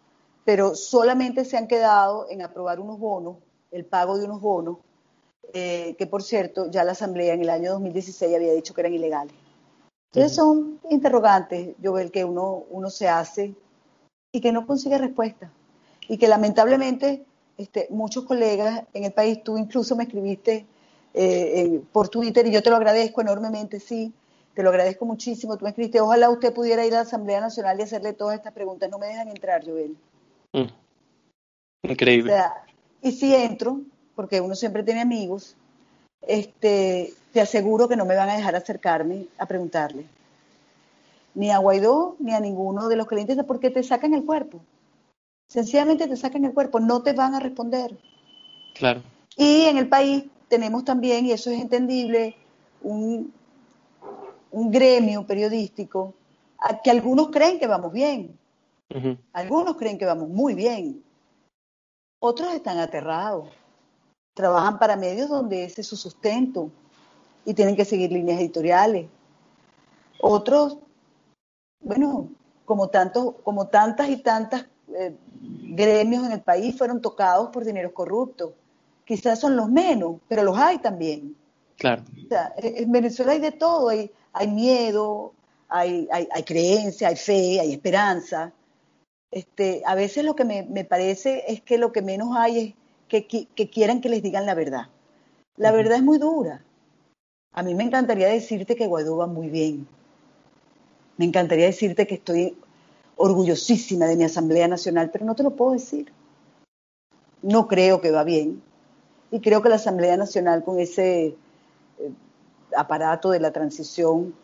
pero 0.49 0.75
solamente 0.75 1.45
se 1.45 1.59
han 1.59 1.69
quedado 1.69 2.27
en 2.31 2.41
aprobar 2.41 2.81
unos 2.81 2.99
bonos, 2.99 3.37
el 3.71 3.85
pago 3.85 4.17
de 4.17 4.25
unos 4.25 4.41
bonos, 4.41 4.79
eh, 5.53 5.95
que 5.99 6.07
por 6.07 6.23
cierto 6.23 6.71
ya 6.71 6.85
la 6.85 6.93
Asamblea 6.93 7.35
en 7.35 7.43
el 7.43 7.51
año 7.51 7.73
2016 7.73 8.35
había 8.35 8.55
dicho 8.55 8.73
que 8.73 8.81
eran 8.81 8.95
ilegales. 8.95 9.35
Entonces 10.11 10.35
son 10.35 10.81
interrogantes, 10.89 11.75
yo 11.83 11.93
veo 11.93 12.11
que 12.11 12.25
uno, 12.25 12.65
uno 12.71 12.89
se 12.89 13.11
hace 13.11 13.55
y 14.33 14.41
que 14.41 14.51
no 14.51 14.67
consigue 14.67 14.97
respuesta. 14.97 15.53
Y 16.09 16.17
que 16.17 16.29
lamentablemente 16.29 17.27
este, 17.59 17.87
muchos 17.91 18.25
colegas 18.25 18.85
en 18.95 19.05
el 19.05 19.13
país, 19.13 19.45
tú 19.45 19.59
incluso 19.59 19.97
me 19.97 20.05
escribiste 20.05 20.65
eh, 21.13 21.83
por 21.93 22.09
Twitter 22.09 22.47
y 22.47 22.53
yo 22.53 22.63
te 22.63 22.71
lo 22.71 22.77
agradezco 22.77 23.21
enormemente, 23.21 23.81
sí, 23.81 24.15
te 24.55 24.63
lo 24.63 24.71
agradezco 24.71 25.05
muchísimo. 25.05 25.59
Tú 25.59 25.65
me 25.65 25.73
escribiste, 25.73 26.01
ojalá 26.01 26.31
usted 26.31 26.55
pudiera 26.55 26.87
ir 26.87 26.95
a 26.95 26.97
la 26.97 27.03
Asamblea 27.03 27.43
Nacional 27.43 27.79
y 27.79 27.83
hacerle 27.83 28.15
todas 28.15 28.37
estas 28.37 28.55
preguntas. 28.55 28.89
No 28.89 28.99
me 28.99 29.09
dejan 29.09 29.29
entrar, 29.29 29.63
Joel. 29.63 29.95
Mm. 30.53 31.91
Increíble. 31.91 32.35
y 33.03 33.13
si 33.13 33.35
entro, 33.35 33.81
porque 34.15 34.41
uno 34.41 34.55
siempre 34.55 34.83
tiene 34.83 35.01
amigos, 35.01 35.57
este, 36.23 37.15
te 37.33 37.41
aseguro 37.41 37.89
que 37.89 37.97
no 37.97 38.05
me 38.05 38.17
van 38.17 38.29
a 38.31 38.37
dejar 38.37 38.57
acercarme 38.57 39.27
a 39.39 39.47
preguntarle. 39.47 40.07
Ni 41.35 41.51
a 41.51 41.59
Guaidó, 41.59 42.17
ni 42.19 42.35
a 42.35 42.41
ninguno 42.41 42.89
de 42.89 42.97
los 42.97 43.07
clientes, 43.07 43.39
porque 43.47 43.71
te 43.71 43.83
sacan 43.83 44.15
el 44.15 44.25
cuerpo. 44.25 44.61
Sencillamente 45.47 46.09
te 46.09 46.17
sacan 46.17 46.45
el 46.45 46.53
cuerpo, 46.53 46.81
no 46.81 47.03
te 47.03 47.13
van 47.13 47.35
a 47.35 47.41
responder. 47.41 47.97
Claro. 48.75 49.03
Y 49.37 49.63
en 49.63 49.79
el 49.79 49.89
país 49.89 50.25
tenemos 50.49 50.85
también, 50.85 51.27
y 51.27 51.33
eso 51.33 51.51
es 51.51 51.61
entendible, 51.61 52.35
un, 52.83 53.33
gremio 54.51 55.27
periodístico 55.27 56.15
que 56.83 56.91
algunos 56.91 57.29
creen 57.29 57.59
que 57.59 57.67
vamos 57.67 57.93
bien, 57.93 58.38
algunos 59.33 59.77
creen 59.77 59.99
que 59.99 60.07
vamos 60.07 60.29
muy 60.29 60.55
bien, 60.55 61.03
otros 62.21 62.53
están 62.55 62.79
aterrados, 62.79 63.49
trabajan 64.35 64.79
para 64.79 64.97
medios 64.97 65.29
donde 65.29 65.65
ese 65.65 65.83
es 65.83 65.87
su 65.87 65.97
sustento 65.97 66.71
y 67.45 67.55
tienen 67.55 67.77
que 67.77 67.85
seguir 67.85 68.11
líneas 68.11 68.41
editoriales. 68.41 69.09
Otros, 70.21 70.79
bueno, 71.81 72.29
como, 72.65 72.89
tantos, 72.89 73.35
como 73.43 73.69
tantas 73.69 74.09
y 74.09 74.17
tantas 74.17 74.67
eh, 74.89 75.17
gremios 75.31 76.25
en 76.25 76.33
el 76.33 76.41
país 76.41 76.77
fueron 76.77 77.01
tocados 77.01 77.51
por 77.51 77.65
dineros 77.65 77.93
corruptos 77.93 78.53
quizás 79.09 79.41
son 79.41 79.57
los 79.57 79.71
menos, 79.71 80.21
pero 80.29 80.43
los 80.43 80.59
hay 80.59 80.79
también. 80.79 81.35
Claro. 81.79 82.03
O 82.27 82.29
sea, 82.29 82.53
en 82.59 82.93
Venezuela 82.93 83.33
hay 83.33 83.41
de 83.41 83.53
todo, 83.53 83.89
hay, 83.89 84.11
hay 84.35 84.49
miedo, 84.49 85.33
hay, 85.71 86.07
hay, 86.13 86.29
hay, 86.31 86.43
creencia, 86.43 87.09
hay 87.09 87.17
fe, 87.17 87.59
hay 87.59 87.73
esperanza. 87.73 88.53
Este, 89.31 89.83
a 89.85 89.95
veces 89.95 90.25
lo 90.25 90.35
que 90.35 90.45
me, 90.45 90.63
me 90.63 90.85
parece 90.85 91.45
es 91.49 91.61
que 91.61 91.79
lo 91.79 91.93
que 91.93 92.03
menos 92.03 92.37
hay 92.37 92.59
es 92.59 92.75
que, 93.09 93.27
que, 93.27 93.71
quieran 93.71 94.01
que 94.01 94.09
les 94.09 94.23
digan 94.23 94.47
la 94.47 94.55
verdad. 94.55 94.89
La 95.57 95.73
verdad 95.73 95.99
es 95.99 96.03
muy 96.03 96.19
dura. 96.19 96.63
A 97.53 97.63
mí 97.63 97.75
me 97.75 97.85
encantaría 97.85 98.29
decirte 98.29 98.77
que 98.77 98.87
Guaidó 98.87 99.17
va 99.17 99.27
muy 99.27 99.49
bien. 99.49 99.87
Me 101.17 101.25
encantaría 101.25 101.67
decirte 101.67 102.07
que 102.07 102.15
estoy 102.15 102.57
orgullosísima 103.17 104.07
de 104.07 104.17
mi 104.17 104.25
Asamblea 104.25 104.69
Nacional, 104.69 105.11
pero 105.11 105.25
no 105.25 105.35
te 105.35 105.43
lo 105.43 105.51
puedo 105.51 105.73
decir. 105.73 106.13
No 107.43 107.67
creo 107.67 108.01
que 108.01 108.11
va 108.11 108.25
bien 108.25 108.63
y 109.31 109.41
creo 109.41 109.63
que 109.63 109.69
la 109.69 109.77
Asamblea 109.77 110.17
Nacional 110.17 110.65
con 110.65 110.79
ese 110.79 111.27
eh, 111.27 111.35
aparato 112.77 113.31
de 113.31 113.41
la 113.41 113.53
transición 113.53 114.35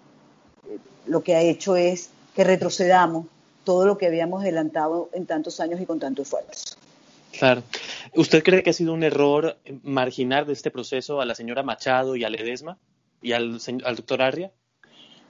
eh, 0.69 0.79
lo 1.07 1.23
que 1.23 1.35
ha 1.35 1.41
hecho 1.41 1.77
es 1.77 2.11
que 2.35 2.45
retrocedamos 2.45 3.27
todo 3.65 3.87
lo 3.87 3.99
que 3.99 4.07
habíamos 4.07 4.43
adelantado 4.43 5.11
en 5.13 5.27
tantos 5.27 5.61
años 5.61 5.81
y 5.81 5.87
con 5.87 5.99
tanto 5.99 6.23
esfuerzo. 6.23 6.77
Claro. 7.39 7.63
¿Usted 8.15 8.45
cree 8.45 8.63
que 8.63 8.71
ha 8.71 8.75
sido 8.75 8.93
un 8.93 9.03
error 9.03 9.57
marginar 9.83 10.47
de 10.47 10.53
este 10.53 10.71
proceso 10.71 11.21
a 11.21 11.25
la 11.25 11.35
señora 11.35 11.63
Machado 11.63 12.15
y 12.15 12.25
a 12.25 12.31
Ledesma 12.31 12.79
y 13.21 13.33
al, 13.33 13.59
al 13.85 13.97
doctor 13.97 14.23
Arria? 14.23 14.53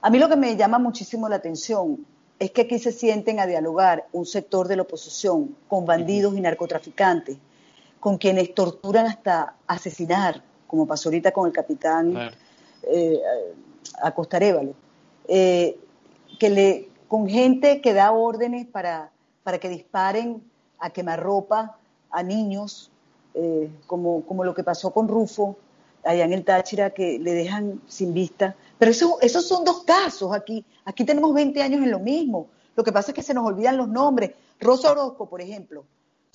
A 0.01 0.09
mí 0.11 0.19
lo 0.19 0.29
que 0.29 0.35
me 0.35 0.55
llama 0.55 0.77
muchísimo 0.77 1.27
la 1.27 1.37
atención 1.37 2.05
es 2.37 2.51
que 2.51 2.61
aquí 2.61 2.77
se 2.77 2.91
sienten 2.91 3.39
a 3.39 3.47
dialogar 3.47 4.05
un 4.11 4.25
sector 4.25 4.67
de 4.67 4.75
la 4.75 4.83
oposición 4.83 5.55
con 5.67 5.85
bandidos 5.85 6.35
y 6.37 6.41
narcotraficantes 6.41 7.37
con 8.05 8.19
quienes 8.19 8.53
torturan 8.53 9.07
hasta 9.07 9.55
asesinar, 9.65 10.43
como 10.67 10.85
pasó 10.85 11.09
ahorita 11.09 11.31
con 11.31 11.47
el 11.47 11.53
capitán 11.53 12.15
eh, 12.83 13.19
Acostarévalo, 13.99 14.75
eh, 15.27 15.75
que 16.37 16.49
le, 16.51 16.89
con 17.07 17.27
gente 17.27 17.81
que 17.81 17.93
da 17.93 18.11
órdenes 18.11 18.65
para, 18.67 19.11
para 19.43 19.59
que 19.59 19.69
disparen 19.69 20.41
a 20.79 20.89
quemarropa 20.89 21.77
a 22.09 22.23
niños, 22.23 22.91
eh, 23.33 23.69
como, 23.87 24.25
como 24.25 24.43
lo 24.43 24.53
que 24.53 24.63
pasó 24.63 24.91
con 24.91 25.07
Rufo, 25.07 25.57
allá 26.03 26.23
en 26.23 26.33
el 26.33 26.43
Táchira, 26.43 26.91
que 26.91 27.19
le 27.19 27.33
dejan 27.33 27.81
sin 27.87 28.13
vista. 28.13 28.55
Pero 28.77 28.91
eso, 28.91 29.17
esos 29.21 29.47
son 29.47 29.63
dos 29.63 29.83
casos 29.83 30.33
aquí. 30.33 30.63
Aquí 30.85 31.03
tenemos 31.03 31.33
20 31.33 31.61
años 31.61 31.83
en 31.83 31.91
lo 31.91 31.99
mismo. 31.99 32.47
Lo 32.75 32.83
que 32.83 32.91
pasa 32.91 33.11
es 33.11 33.15
que 33.15 33.23
se 33.23 33.33
nos 33.33 33.45
olvidan 33.45 33.77
los 33.77 33.87
nombres. 33.87 34.31
Rosa 34.59 34.91
Orozco, 34.91 35.27
por 35.27 35.41
ejemplo, 35.41 35.85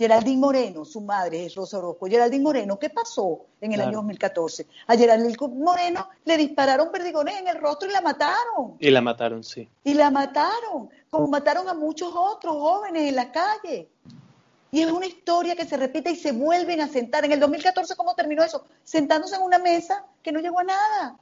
Geraldine 0.00 0.38
Moreno, 0.38 0.86
su 0.86 1.02
madre 1.02 1.44
es 1.44 1.54
Rosa 1.54 1.76
Orozco. 1.76 2.06
Geraldine 2.06 2.42
Moreno, 2.42 2.78
¿qué 2.78 2.88
pasó 2.88 3.44
en 3.60 3.72
el 3.74 3.82
año 3.82 3.98
2014? 3.98 4.66
A 4.86 4.96
Geraldine 4.96 5.36
Moreno 5.48 6.08
le 6.24 6.38
dispararon 6.38 6.90
perdigones 6.90 7.38
en 7.38 7.48
el 7.48 7.58
rostro 7.58 7.86
y 7.86 7.92
la 7.92 8.00
mataron. 8.00 8.76
Y 8.78 8.88
la 8.88 9.02
mataron, 9.02 9.44
sí. 9.44 9.68
Y 9.84 9.92
la 9.92 10.10
mataron, 10.10 10.88
como 11.10 11.26
mataron 11.26 11.68
a 11.68 11.74
muchos 11.74 12.14
otros 12.16 12.56
jóvenes 12.56 13.10
en 13.10 13.14
la 13.14 13.30
calle. 13.30 13.90
Y 14.70 14.80
es 14.80 14.90
una 14.90 15.04
historia 15.04 15.54
que 15.54 15.66
se 15.66 15.76
repite 15.76 16.10
y 16.10 16.16
se 16.16 16.32
vuelven 16.32 16.80
a 16.80 16.88
sentar. 16.88 17.26
En 17.26 17.32
el 17.32 17.40
2014, 17.40 17.94
¿cómo 17.94 18.14
terminó 18.14 18.42
eso? 18.42 18.64
Sentándose 18.82 19.36
en 19.36 19.42
una 19.42 19.58
mesa 19.58 20.06
que 20.22 20.32
no 20.32 20.40
llegó 20.40 20.60
a 20.60 20.64
nada. 20.64 21.18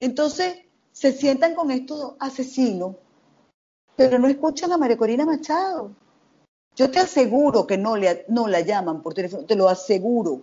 Entonces, 0.00 0.64
se 0.92 1.12
sientan 1.12 1.54
con 1.54 1.70
estos 1.70 2.14
asesinos, 2.18 2.96
pero 3.96 4.18
no 4.18 4.28
escuchan 4.28 4.72
a 4.72 4.78
María 4.78 4.96
Corina 4.96 5.26
Machado. 5.26 5.90
Yo 6.76 6.90
te 6.90 6.98
aseguro 6.98 7.66
que 7.66 7.76
no, 7.76 7.96
le, 7.96 8.24
no 8.28 8.48
la 8.48 8.60
llaman 8.60 9.02
por 9.02 9.14
teléfono, 9.14 9.44
te 9.44 9.56
lo 9.56 9.68
aseguro. 9.68 10.40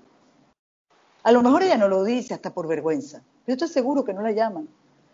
A 1.24 1.32
lo 1.32 1.42
mejor 1.42 1.64
ella 1.64 1.78
no 1.78 1.88
lo 1.88 2.04
dice 2.04 2.34
hasta 2.34 2.54
por 2.54 2.68
vergüenza. 2.68 3.24
Yo 3.48 3.58
te 3.58 3.66
aseguro 3.66 4.04
que 4.04 4.14
no 4.14 4.22
la 4.22 4.32
llaman. 4.32 4.68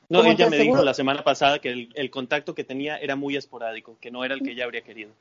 No, 0.09 0.23
ella 0.23 0.49
me 0.49 0.57
dijo 0.57 0.83
la 0.83 0.93
semana 0.93 1.23
pasada 1.23 1.59
que 1.59 1.89
el, 1.93 2.11
contacto 2.11 2.53
que 2.53 2.63
tenía 2.63 2.97
era 2.97 3.15
muy 3.15 3.35
esporádico, 3.35 3.97
que 3.99 4.11
no 4.11 4.23
era 4.23 4.35
el 4.35 4.41
que 4.43 4.51
ella 4.51 4.65
habría 4.65 4.83
querido. 4.83 5.11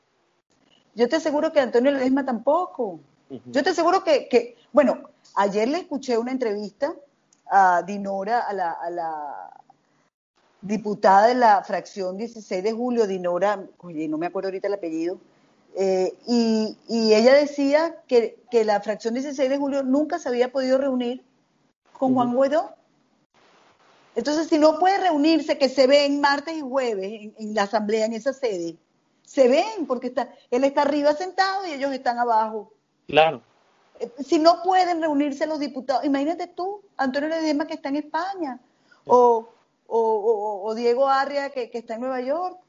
Yo 0.94 1.08
te 1.08 1.16
aseguro 1.16 1.52
que 1.52 1.60
Antonio 1.60 1.90
Ledesma 1.90 2.24
tampoco. 2.24 3.00
Yo 3.46 3.62
te 3.62 3.70
aseguro 3.70 4.04
que, 4.04 4.28
que, 4.28 4.56
bueno, 4.72 5.08
ayer 5.34 5.68
le 5.68 5.78
escuché 5.78 6.18
una 6.18 6.32
entrevista 6.32 6.94
a 7.46 7.82
Dinora, 7.82 8.40
a 8.40 8.52
la, 8.52 8.72
a 8.72 8.90
la 8.90 9.50
diputada 10.60 11.28
de 11.28 11.34
la 11.34 11.62
fracción 11.62 12.16
16 12.16 12.62
de 12.62 12.72
julio, 12.72 13.06
Dinora, 13.06 13.64
oye, 13.78 14.06
no 14.08 14.18
me 14.18 14.26
acuerdo 14.26 14.48
ahorita 14.48 14.68
el 14.68 14.74
apellido, 14.74 15.18
eh, 15.76 16.16
y, 16.26 16.76
ella 17.12 17.34
decía 17.34 17.96
que, 18.06 18.38
la 18.64 18.80
fracción 18.80 19.14
16 19.14 19.50
de 19.50 19.58
julio 19.58 19.82
nunca 19.82 20.18
se 20.18 20.28
había 20.28 20.52
podido 20.52 20.78
reunir 20.78 21.24
con 21.98 22.14
Juan 22.14 22.32
Guaidó. 22.32 22.74
Entonces, 24.14 24.46
si 24.46 24.58
no 24.58 24.78
puede 24.78 24.98
reunirse, 24.98 25.58
que 25.58 25.68
se 25.68 25.88
ven 25.88 26.20
martes 26.20 26.56
y 26.56 26.60
jueves 26.60 27.32
en, 27.36 27.54
la 27.54 27.64
asamblea, 27.64 28.06
en 28.06 28.12
esa 28.12 28.32
sede, 28.32 28.76
se 29.24 29.48
ven 29.48 29.86
porque 29.88 30.08
está, 30.08 30.32
él 30.52 30.62
está 30.62 30.82
arriba 30.82 31.12
sentado 31.14 31.66
y 31.66 31.72
ellos 31.72 31.92
están 31.92 32.18
abajo. 32.18 32.72
Claro. 33.08 33.42
Eh, 33.98 34.12
si 34.24 34.38
no 34.38 34.62
pueden 34.62 35.00
reunirse 35.00 35.46
los 35.48 35.58
diputados, 35.58 36.04
imagínate 36.04 36.46
tú, 36.46 36.82
Antonio 36.96 37.28
Ledesma 37.28 37.66
que 37.66 37.74
está 37.74 37.88
en 37.88 37.96
España, 37.96 38.60
o, 39.06 39.48
o, 39.88 40.74
Diego 40.76 41.08
Arria 41.08 41.50
que 41.50 41.68
está 41.72 41.94
en 41.94 42.00
Nueva 42.00 42.20
York 42.20 42.63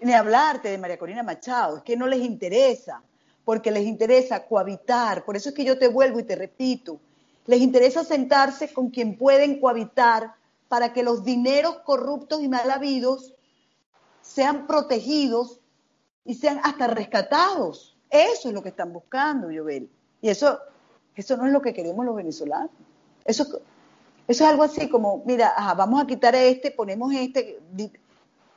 ni 0.00 0.12
hablarte 0.12 0.68
de 0.70 0.78
María 0.78 0.98
Corina 0.98 1.22
Machado, 1.22 1.78
es 1.78 1.82
que 1.82 1.96
no 1.96 2.06
les 2.06 2.20
interesa, 2.20 3.02
porque 3.44 3.70
les 3.70 3.86
interesa 3.86 4.46
cohabitar, 4.46 5.24
por 5.24 5.36
eso 5.36 5.48
es 5.48 5.54
que 5.54 5.64
yo 5.64 5.78
te 5.78 5.88
vuelvo 5.88 6.20
y 6.20 6.24
te 6.24 6.36
repito, 6.36 7.00
les 7.46 7.60
interesa 7.60 8.04
sentarse 8.04 8.72
con 8.72 8.90
quien 8.90 9.16
pueden 9.16 9.58
cohabitar 9.60 10.34
para 10.68 10.92
que 10.92 11.02
los 11.02 11.24
dineros 11.24 11.78
corruptos 11.78 12.42
y 12.42 12.48
mal 12.48 12.70
habidos 12.70 13.34
sean 14.20 14.66
protegidos 14.66 15.60
y 16.26 16.34
sean 16.34 16.60
hasta 16.62 16.88
rescatados. 16.88 17.96
Eso 18.10 18.48
es 18.48 18.54
lo 18.54 18.62
que 18.62 18.68
están 18.68 18.92
buscando, 18.92 19.48
Jovel. 19.48 19.88
Y 20.20 20.28
eso 20.28 20.58
Eso 21.16 21.36
no 21.36 21.46
es 21.46 21.52
lo 21.52 21.62
que 21.62 21.72
queremos 21.72 22.04
los 22.04 22.14
venezolanos. 22.14 22.70
Eso, 23.24 23.44
eso 24.28 24.44
es 24.44 24.50
algo 24.50 24.62
así 24.62 24.88
como, 24.88 25.22
mira, 25.26 25.54
vamos 25.76 26.02
a 26.02 26.06
quitar 26.06 26.34
este, 26.34 26.70
ponemos 26.70 27.12
este, 27.12 27.58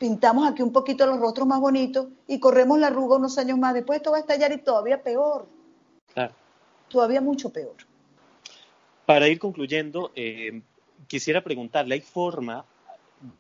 pintamos 0.01 0.49
aquí 0.49 0.63
un 0.63 0.73
poquito 0.73 1.05
los 1.05 1.19
rostros 1.19 1.47
más 1.47 1.59
bonitos 1.59 2.07
y 2.27 2.39
corremos 2.39 2.79
la 2.79 2.87
arruga 2.87 3.17
unos 3.17 3.37
años 3.37 3.59
más. 3.59 3.75
Después 3.75 3.97
esto 3.97 4.09
va 4.09 4.17
a 4.17 4.21
estallar 4.21 4.51
y 4.51 4.57
todavía 4.57 5.03
peor. 5.03 5.47
Claro. 6.15 6.33
Todavía 6.89 7.21
mucho 7.21 7.51
peor. 7.51 7.75
Para 9.05 9.27
ir 9.27 9.37
concluyendo, 9.37 10.11
eh, 10.15 10.63
quisiera 11.05 11.43
preguntarle, 11.43 11.93
¿hay 11.93 12.01
forma 12.01 12.65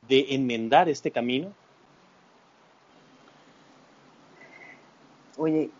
de 0.07 0.27
enmendar 0.35 0.87
este 0.87 1.09
camino? 1.09 1.51
Oye, 5.37 5.71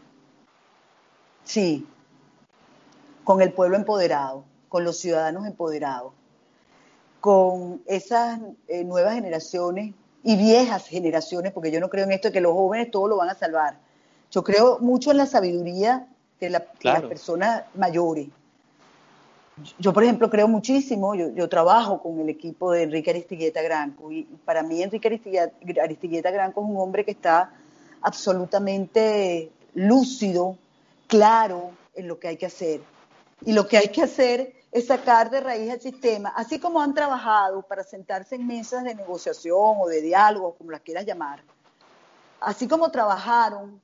sí, 1.43 1.85
con 3.23 3.43
el 3.43 3.53
pueblo 3.53 3.77
empoderado, 3.77 4.45
con 4.67 4.83
los 4.83 4.97
ciudadanos 4.97 5.45
empoderados, 5.45 6.13
con 7.19 7.83
esas 7.85 8.39
eh, 8.67 8.83
nuevas 8.83 9.13
generaciones 9.13 9.93
y 10.23 10.35
viejas 10.35 10.87
generaciones, 10.87 11.51
porque 11.51 11.71
yo 11.71 11.79
no 11.79 11.89
creo 11.89 12.05
en 12.05 12.11
esto 12.11 12.27
de 12.27 12.33
que 12.33 12.41
los 12.41 12.53
jóvenes 12.53 12.91
todo 12.91 13.07
lo 13.07 13.17
van 13.17 13.29
a 13.29 13.35
salvar. 13.35 13.77
Yo 14.31 14.43
creo 14.43 14.79
mucho 14.79 15.11
en 15.11 15.17
la 15.17 15.25
sabiduría 15.25 16.07
de, 16.39 16.49
las 16.49 16.63
personas 17.07 17.63
mayores. 17.75 18.27
Yo, 19.77 19.93
por 19.93 20.03
ejemplo, 20.03 20.29
creo 20.29 20.47
muchísimo, 20.47 21.13
yo, 21.13 21.49
trabajo 21.49 22.01
con 22.01 22.19
el 22.19 22.29
equipo 22.29 22.71
de 22.71 22.83
Enrique 22.83 23.11
Aristigueta 23.11 23.61
Granco 23.61 24.11
y 24.11 24.23
para 24.45 24.63
mí 24.63 24.81
Enrique 24.81 25.07
Aristigueta, 25.07 25.51
Aristigueta 25.83 26.31
Granco 26.31 26.61
es 26.61 26.69
un 26.69 26.77
hombre 26.77 27.05
que 27.05 27.11
está 27.11 27.51
absolutamente 28.01 29.51
lúcido, 29.73 30.57
claro 31.07 31.71
en 31.93 32.07
lo 32.07 32.19
que 32.19 32.29
hay 32.29 32.37
que 32.37 32.45
hacer. 32.45 32.81
Y 33.45 33.53
lo 33.53 33.67
que 33.67 33.77
hay 33.77 33.89
que 33.89 34.03
hacer 34.03 34.53
es 34.71 34.87
sacar 34.87 35.29
de 35.29 35.41
raíz 35.41 35.69
el 35.69 35.81
sistema, 35.81 36.29
así 36.29 36.57
como 36.57 36.81
han 36.81 36.93
trabajado 36.93 37.61
para 37.61 37.83
sentarse 37.83 38.35
en 38.35 38.47
mesas 38.47 38.83
de 38.85 38.95
negociación 38.95 39.75
o 39.79 39.87
de 39.87 40.01
diálogo, 40.01 40.55
como 40.55 40.71
las 40.71 40.81
quieras 40.81 41.05
llamar, 41.05 41.43
así 42.39 42.67
como 42.67 42.89
trabajaron, 42.89 43.81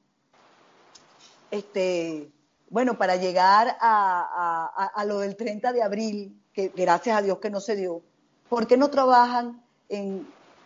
este, 1.51 2.32
bueno, 2.70 2.98
para 2.98 3.17
llegar 3.17 3.77
a, 3.82 5.03
lo 5.06 5.20
del 5.20 5.36
30 5.36 5.74
de 5.74 5.84
abril, 5.84 6.41
que 6.53 6.70
gracias 6.70 7.17
a 7.17 7.22
Dios 7.22 7.39
que 7.39 7.50
no 7.50 7.60
se 7.60 7.75
dio, 7.75 8.01
¿por 8.50 8.65
qué 8.65 8.77
no 8.77 8.89
trabajan 8.89 9.62
en 9.89 10.25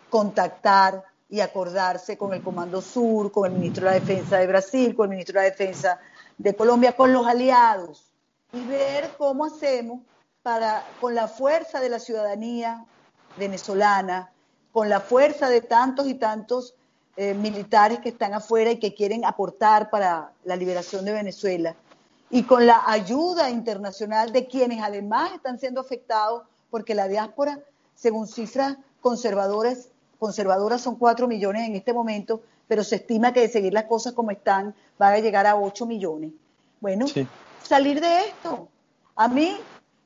contactar 0.10 1.04
y 1.30 1.40
acordarse 1.40 2.18
con 2.18 2.34
el 2.34 2.44
Comando 2.44 2.82
Sur, 2.82 3.32
con 3.32 3.52
el 3.52 3.58
ministro 3.58 3.86
de 3.86 3.92
la 3.94 4.00
Defensa 4.00 4.38
de 4.38 4.48
Brasil, 4.48 4.96
con 4.96 5.06
el 5.06 5.12
ministro 5.12 5.40
de 5.40 5.48
la 5.48 5.52
Defensa 5.52 6.00
de 6.38 6.56
Colombia, 6.56 6.96
con 6.96 7.12
los 7.12 7.26
aliados? 7.26 8.11
Y 8.54 8.62
ver 8.66 9.12
cómo 9.18 9.46
hacemos 9.46 10.02
para, 10.44 10.84
con 11.00 11.16
la 11.16 11.28
fuerza 11.28 11.80
de 11.80 11.90
la 11.90 12.00
ciudadanía 12.00 12.86
venezolana, 13.38 14.32
con 14.72 14.90
la 14.90 15.00
fuerza 15.00 15.50
de 15.50 15.62
tantos 15.62 16.08
y 16.08 16.16
tantos 16.16 16.76
eh, 17.18 17.34
militares 17.34 18.00
que 18.00 18.10
están 18.10 18.34
afuera 18.34 18.72
y 18.72 18.80
que 18.80 18.94
quieren 18.94 19.26
aportar 19.26 19.90
para 19.90 20.32
la 20.44 20.56
liberación 20.56 21.06
de 21.06 21.14
Venezuela, 21.14 21.76
y 22.30 22.44
con 22.44 22.66
la 22.66 22.84
ayuda 22.88 23.50
internacional 23.50 24.32
de 24.32 24.48
quienes 24.48 24.82
además 24.82 25.34
están 25.34 25.60
siendo 25.60 25.82
afectados, 25.82 26.44
porque 26.70 26.96
la 26.96 27.10
diáspora, 27.10 27.60
según 27.94 28.28
cifras 28.28 28.78
conservadoras, 29.02 29.90
conservadoras 30.18 30.82
son 30.82 30.96
cuatro 30.96 31.28
millones 31.28 31.68
en 31.68 31.76
este 31.76 31.94
momento, 31.94 32.42
pero 32.68 32.86
se 32.86 32.96
estima 32.96 33.34
que 33.34 33.42
de 33.42 33.50
seguir 33.50 33.74
las 33.74 33.86
cosas 33.86 34.14
como 34.14 34.32
están, 34.32 34.74
van 34.98 35.14
a 35.14 35.20
llegar 35.20 35.46
a 35.46 35.58
ocho 35.58 35.86
millones. 35.86 36.32
Bueno, 36.80 37.06
salir 37.64 38.02
de 38.02 38.28
esto. 38.28 38.70
A 39.16 39.28
mí 39.28 39.58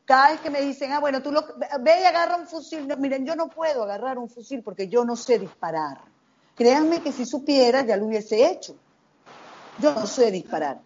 cada 0.06 0.32
vez 0.32 0.40
que 0.40 0.50
me 0.52 0.62
dicen, 0.62 0.94
ah, 0.94 1.00
bueno, 1.00 1.22
tú 1.22 1.32
lo, 1.32 1.44
ve 1.80 2.02
y 2.02 2.04
agarra 2.04 2.38
un 2.38 2.48
fusil. 2.48 2.88
miren, 2.98 3.26
yo 3.26 3.36
no 3.36 3.50
puedo 3.50 3.84
agarrar 3.84 4.18
un 4.18 4.30
fusil 4.30 4.62
porque 4.62 4.88
yo 4.88 5.04
no 5.04 5.16
sé 5.16 5.40
disparar. 5.40 6.00
Créanme 6.56 7.02
que 7.02 7.12
si 7.12 7.26
supiera 7.26 7.84
ya 7.84 7.98
lo 7.98 8.06
hubiese 8.06 8.50
hecho. 8.50 8.76
Yo 9.80 9.94
no 9.94 10.06
sé 10.06 10.32
disparar. 10.32 10.80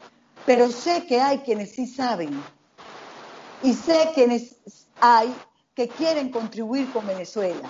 Pero 0.45 0.71
sé 0.71 1.05
que 1.05 1.19
hay 1.19 1.39
quienes 1.39 1.71
sí 1.71 1.85
saben. 1.85 2.41
Y 3.61 3.73
sé 3.73 4.11
quienes 4.15 4.55
hay 5.01 5.33
que 5.75 5.89
quieren 5.89 6.31
contribuir 6.31 6.91
con 6.91 7.05
Venezuela. 7.05 7.69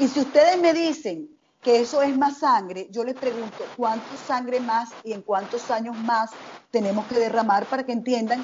Y 0.00 0.08
si 0.08 0.20
ustedes 0.20 0.58
me 0.58 0.72
dicen 0.72 1.31
que 1.62 1.80
eso 1.80 2.02
es 2.02 2.16
más 2.16 2.38
sangre, 2.38 2.88
yo 2.90 3.04
les 3.04 3.14
pregunto, 3.14 3.64
¿cuánto 3.76 4.16
sangre 4.16 4.58
más 4.58 4.90
y 5.04 5.12
en 5.12 5.22
cuántos 5.22 5.70
años 5.70 5.96
más 5.96 6.30
tenemos 6.72 7.06
que 7.06 7.14
derramar 7.14 7.66
para 7.66 7.86
que 7.86 7.92
entiendan 7.92 8.42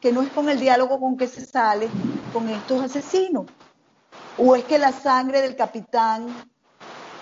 que 0.00 0.12
no 0.12 0.22
es 0.22 0.30
con 0.30 0.48
el 0.48 0.58
diálogo 0.58 0.98
con 0.98 1.16
que 1.16 1.28
se 1.28 1.44
sale 1.44 1.88
con 2.32 2.48
estos 2.48 2.82
asesinos? 2.82 3.44
¿O 4.38 4.56
es 4.56 4.64
que 4.64 4.78
la 4.78 4.92
sangre 4.92 5.42
del 5.42 5.56
capitán 5.56 6.26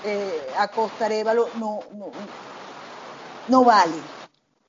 eh, 0.04 0.46
Acosta 0.58 1.06
Arevalo 1.06 1.48
no, 1.58 1.80
no, 1.98 2.06
no 3.48 3.64
vale? 3.64 3.96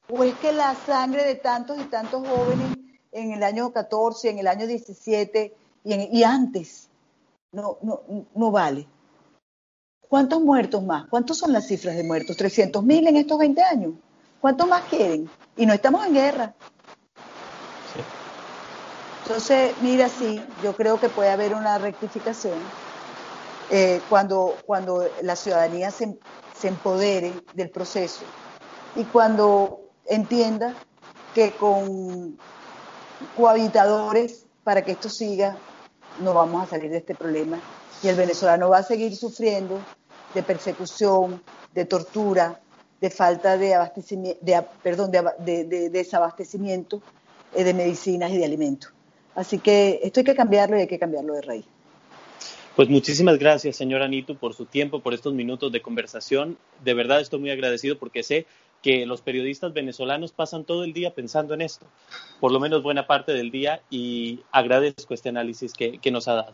¿O 0.09 0.23
es 0.23 0.33
que 0.39 0.51
la 0.51 0.75
sangre 0.75 1.23
de 1.23 1.35
tantos 1.35 1.77
y 1.79 1.83
tantos 1.83 2.27
jóvenes 2.27 2.77
en 3.11 3.31
el 3.31 3.43
año 3.43 3.71
14, 3.71 4.31
en 4.31 4.39
el 4.39 4.47
año 4.47 4.65
17 4.65 5.55
y, 5.83 6.19
y 6.19 6.23
antes 6.23 6.89
no, 7.51 7.77
no, 7.83 8.01
no 8.33 8.51
vale? 8.51 8.87
¿Cuántos 10.09 10.41
muertos 10.41 10.83
más? 10.83 11.07
¿Cuántos 11.09 11.37
son 11.37 11.51
las 11.51 11.67
cifras 11.67 11.95
de 11.95 12.03
muertos? 12.03 12.37
¿300 12.37 12.83
mil 12.83 13.07
en 13.07 13.17
estos 13.17 13.37
20 13.37 13.61
años? 13.63 13.93
¿Cuántos 14.39 14.67
más 14.67 14.83
quieren? 14.83 15.29
Y 15.55 15.65
no 15.65 15.73
estamos 15.73 16.05
en 16.05 16.13
guerra. 16.13 16.53
Entonces, 19.25 19.71
mira, 19.81 20.09
sí, 20.09 20.41
yo 20.61 20.75
creo 20.75 20.99
que 20.99 21.07
puede 21.09 21.29
haber 21.29 21.53
una 21.53 21.77
rectificación 21.77 22.57
eh, 23.71 24.01
cuando, 24.09 24.57
cuando 24.65 25.05
la 25.21 25.35
ciudadanía 25.35 25.91
se, 25.91 26.17
se 26.59 26.67
empodere 26.67 27.31
del 27.53 27.69
proceso 27.69 28.25
y 28.97 29.03
cuando 29.05 29.79
entienda 30.07 30.73
que 31.33 31.51
con 31.51 32.37
cohabitadores, 33.37 34.45
para 34.63 34.83
que 34.83 34.91
esto 34.91 35.09
siga, 35.09 35.57
no 36.21 36.33
vamos 36.33 36.63
a 36.63 36.69
salir 36.69 36.91
de 36.91 36.97
este 36.97 37.15
problema 37.15 37.57
y 38.01 38.07
el 38.07 38.15
venezolano 38.15 38.69
va 38.69 38.79
a 38.79 38.83
seguir 38.83 39.15
sufriendo 39.15 39.79
de 40.33 40.43
persecución, 40.43 41.41
de 41.73 41.85
tortura, 41.85 42.59
de 42.99 43.09
falta 43.09 43.57
de 43.57 43.73
abastecimiento, 43.73 44.39
de, 44.41 44.63
perdón, 44.81 45.11
de, 45.11 45.89
desabastecimiento 45.89 47.01
eh, 47.53 47.63
de 47.63 47.73
medicinas 47.73 48.31
y 48.31 48.37
de 48.37 48.45
alimentos. 48.45 48.91
Así 49.35 49.59
que 49.59 49.99
esto 50.03 50.19
hay 50.19 50.23
que 50.23 50.35
cambiarlo 50.35 50.77
y 50.77 50.81
hay 50.81 50.87
que 50.87 50.99
cambiarlo 50.99 51.33
de 51.33 51.41
raíz. 51.41 51.65
Pues 52.75 52.89
muchísimas 52.89 53.37
gracias, 53.37 53.75
señora 53.75 54.05
Anito, 54.05 54.35
por 54.35 54.53
su 54.53 54.65
tiempo, 54.65 55.01
por 55.01 55.13
estos 55.13 55.33
minutos 55.33 55.71
de 55.71 55.81
conversación. 55.81 56.57
De 56.83 56.93
verdad 56.93 57.19
estoy 57.19 57.39
muy 57.39 57.51
agradecido 57.51 57.97
porque 57.97 58.23
sé 58.23 58.47
que 58.81 59.05
los 59.05 59.21
periodistas 59.21 59.73
venezolanos 59.73 60.31
pasan 60.31 60.65
todo 60.65 60.83
el 60.83 60.93
día 60.93 61.13
pensando 61.13 61.53
en 61.53 61.61
esto, 61.61 61.85
por 62.39 62.51
lo 62.51 62.59
menos 62.59 62.83
buena 62.83 63.05
parte 63.07 63.31
del 63.31 63.51
día, 63.51 63.81
y 63.89 64.41
agradezco 64.51 65.13
este 65.13 65.29
análisis 65.29 65.73
que 65.73 66.11
nos 66.11 66.27
ha 66.27 66.33
dado. 66.33 66.53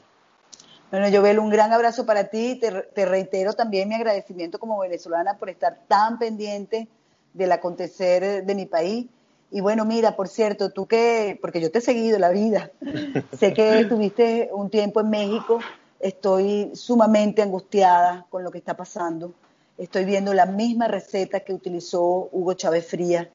Bueno, 0.91 1.08
Jovel, 1.15 1.38
un 1.38 1.52
gran 1.52 1.71
abrazo 1.71 2.06
para 2.06 2.25
ti. 2.25 2.56
Te, 2.56 2.71
te, 2.71 3.06
reitero 3.06 3.54
también 3.54 3.89
mi 3.89 3.95
agradecimiento 3.95 4.58
como 4.58 4.80
venezolana 4.80 5.38
por 5.38 5.49
estar 5.49 5.78
tan 5.88 6.17
pendiente 6.17 6.88
del 7.34 7.52
acontecer 7.52 8.43
de 8.43 8.56
mi 8.56 8.65
país. 8.65 9.06
Y 9.52 9.62
bueno, 9.62 9.86
mira, 9.86 10.15
por 10.15 10.28
cierto, 10.28 10.71
tú 10.71 10.88
que, 10.88 11.38
porque 11.41 11.62
yo 11.62 11.71
te 11.71 11.80
he 11.80 11.82
seguido 11.82 12.17
la 12.17 12.30
vida, 12.30 12.71
sé 13.38 13.54
que 13.54 13.82
estuviste 13.82 14.49
un 14.52 14.69
tiempo 14.69 15.02
en 15.02 15.10
México, 15.12 15.60
estoy 15.99 16.71
sumamente 16.73 17.43
angustiada 17.43 18.25
con 18.32 18.43
lo 18.43 18.52
que 18.52 18.58
está 18.58 18.75
pasando. 18.75 19.32
Estoy 19.78 20.06
viendo 20.06 20.34
la 20.34 20.47
misma 20.47 20.88
receta 20.88 21.39
que 21.41 21.54
utilizó 21.54 22.30
Hugo 22.32 22.54
Chávez 22.54 22.88
Frías, 22.88 23.28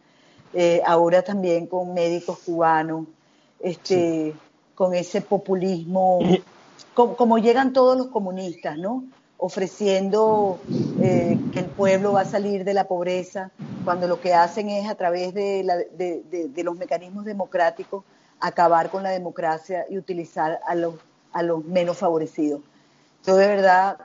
eh, 0.53 0.83
ahora 0.85 1.23
también 1.23 1.67
con 1.67 1.95
médicos 1.95 2.39
cubanos, 2.41 3.07
este, 3.61 4.35
con 4.75 4.95
ese 4.95 5.21
populismo 5.21 6.19
como, 6.95 7.39
llegan 7.39 7.73
todos 7.73 7.97
los 7.97 8.09
comunistas, 8.09 8.79
¿no? 8.79 9.05
ofreciendo 9.37 10.59
eh, 11.03 11.39
que 11.53 11.59
el 11.59 11.67
pueblo 11.67 12.13
va 12.13 12.23
a 12.23 12.25
salir 12.25 12.65
de 12.65 12.73
la 12.73 12.85
pobreza, 12.85 13.51
cuando 13.85 14.07
lo 14.09 14.21
que 14.21 14.33
hacen 14.33 14.71
es 14.71 14.89
a 14.89 14.95
través 14.95 15.35
de, 15.35 15.63
los 16.65 16.77
mecanismos 16.79 17.25
democráticos 17.25 18.05
acabar 18.41 18.91
con 18.91 19.03
la 19.03 19.11
democracia 19.11 19.85
y 19.91 19.99
utilizar 19.99 20.61
a 20.67 20.75
los, 20.75 20.95
a 21.33 21.43
los 21.43 21.65
menos 21.65 21.99
favorecidos. 21.99 22.63
Yo 23.27 23.37
de 23.37 23.47
verdad 23.47 23.99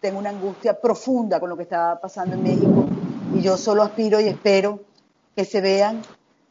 tengo 0.00 0.18
una 0.18 0.30
angustia 0.30 0.80
profunda 0.80 1.40
con 1.40 1.48
lo 1.50 1.56
que 1.56 1.64
está 1.64 1.98
pasando 2.00 2.36
en 2.36 2.42
México 2.42 2.86
y 3.34 3.40
yo 3.40 3.56
solo 3.56 3.82
aspiro 3.82 4.20
y 4.20 4.28
espero 4.28 4.80
que 5.34 5.44
se 5.44 5.60
vean 5.60 6.02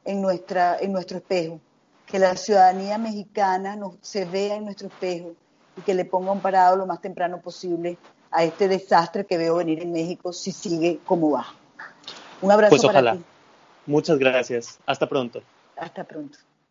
en, 0.03 0.21
nuestra, 0.21 0.77
en 0.79 0.91
nuestro 0.91 1.17
espejo, 1.17 1.59
que 2.05 2.19
la 2.19 2.35
ciudadanía 2.35 2.97
mexicana 2.97 3.77
se 4.01 4.25
vea 4.25 4.55
en 4.55 4.65
nuestro 4.65 4.87
espejo 4.87 5.33
y 5.77 5.81
que 5.81 5.93
le 5.93 6.05
ponga 6.05 6.31
un 6.31 6.39
parado 6.39 6.75
lo 6.75 6.85
más 6.85 7.01
temprano 7.01 7.39
posible 7.39 7.97
a 8.31 8.43
este 8.43 8.67
desastre 8.67 9.25
que 9.25 9.37
veo 9.37 9.55
venir 9.55 9.81
en 9.81 9.91
México 9.91 10.33
si 10.33 10.51
sigue 10.51 10.99
como 11.05 11.31
va. 11.31 11.45
Un 12.41 12.51
abrazo 12.51 12.69
pues 12.69 12.83
para 12.83 13.13
ti. 13.13 13.23
Muchas 13.85 14.19
gracias. 14.19 14.79
Hasta 14.85 15.07
pronto. 15.07 15.41
Hasta 15.77 16.03
pronto. 16.03 16.37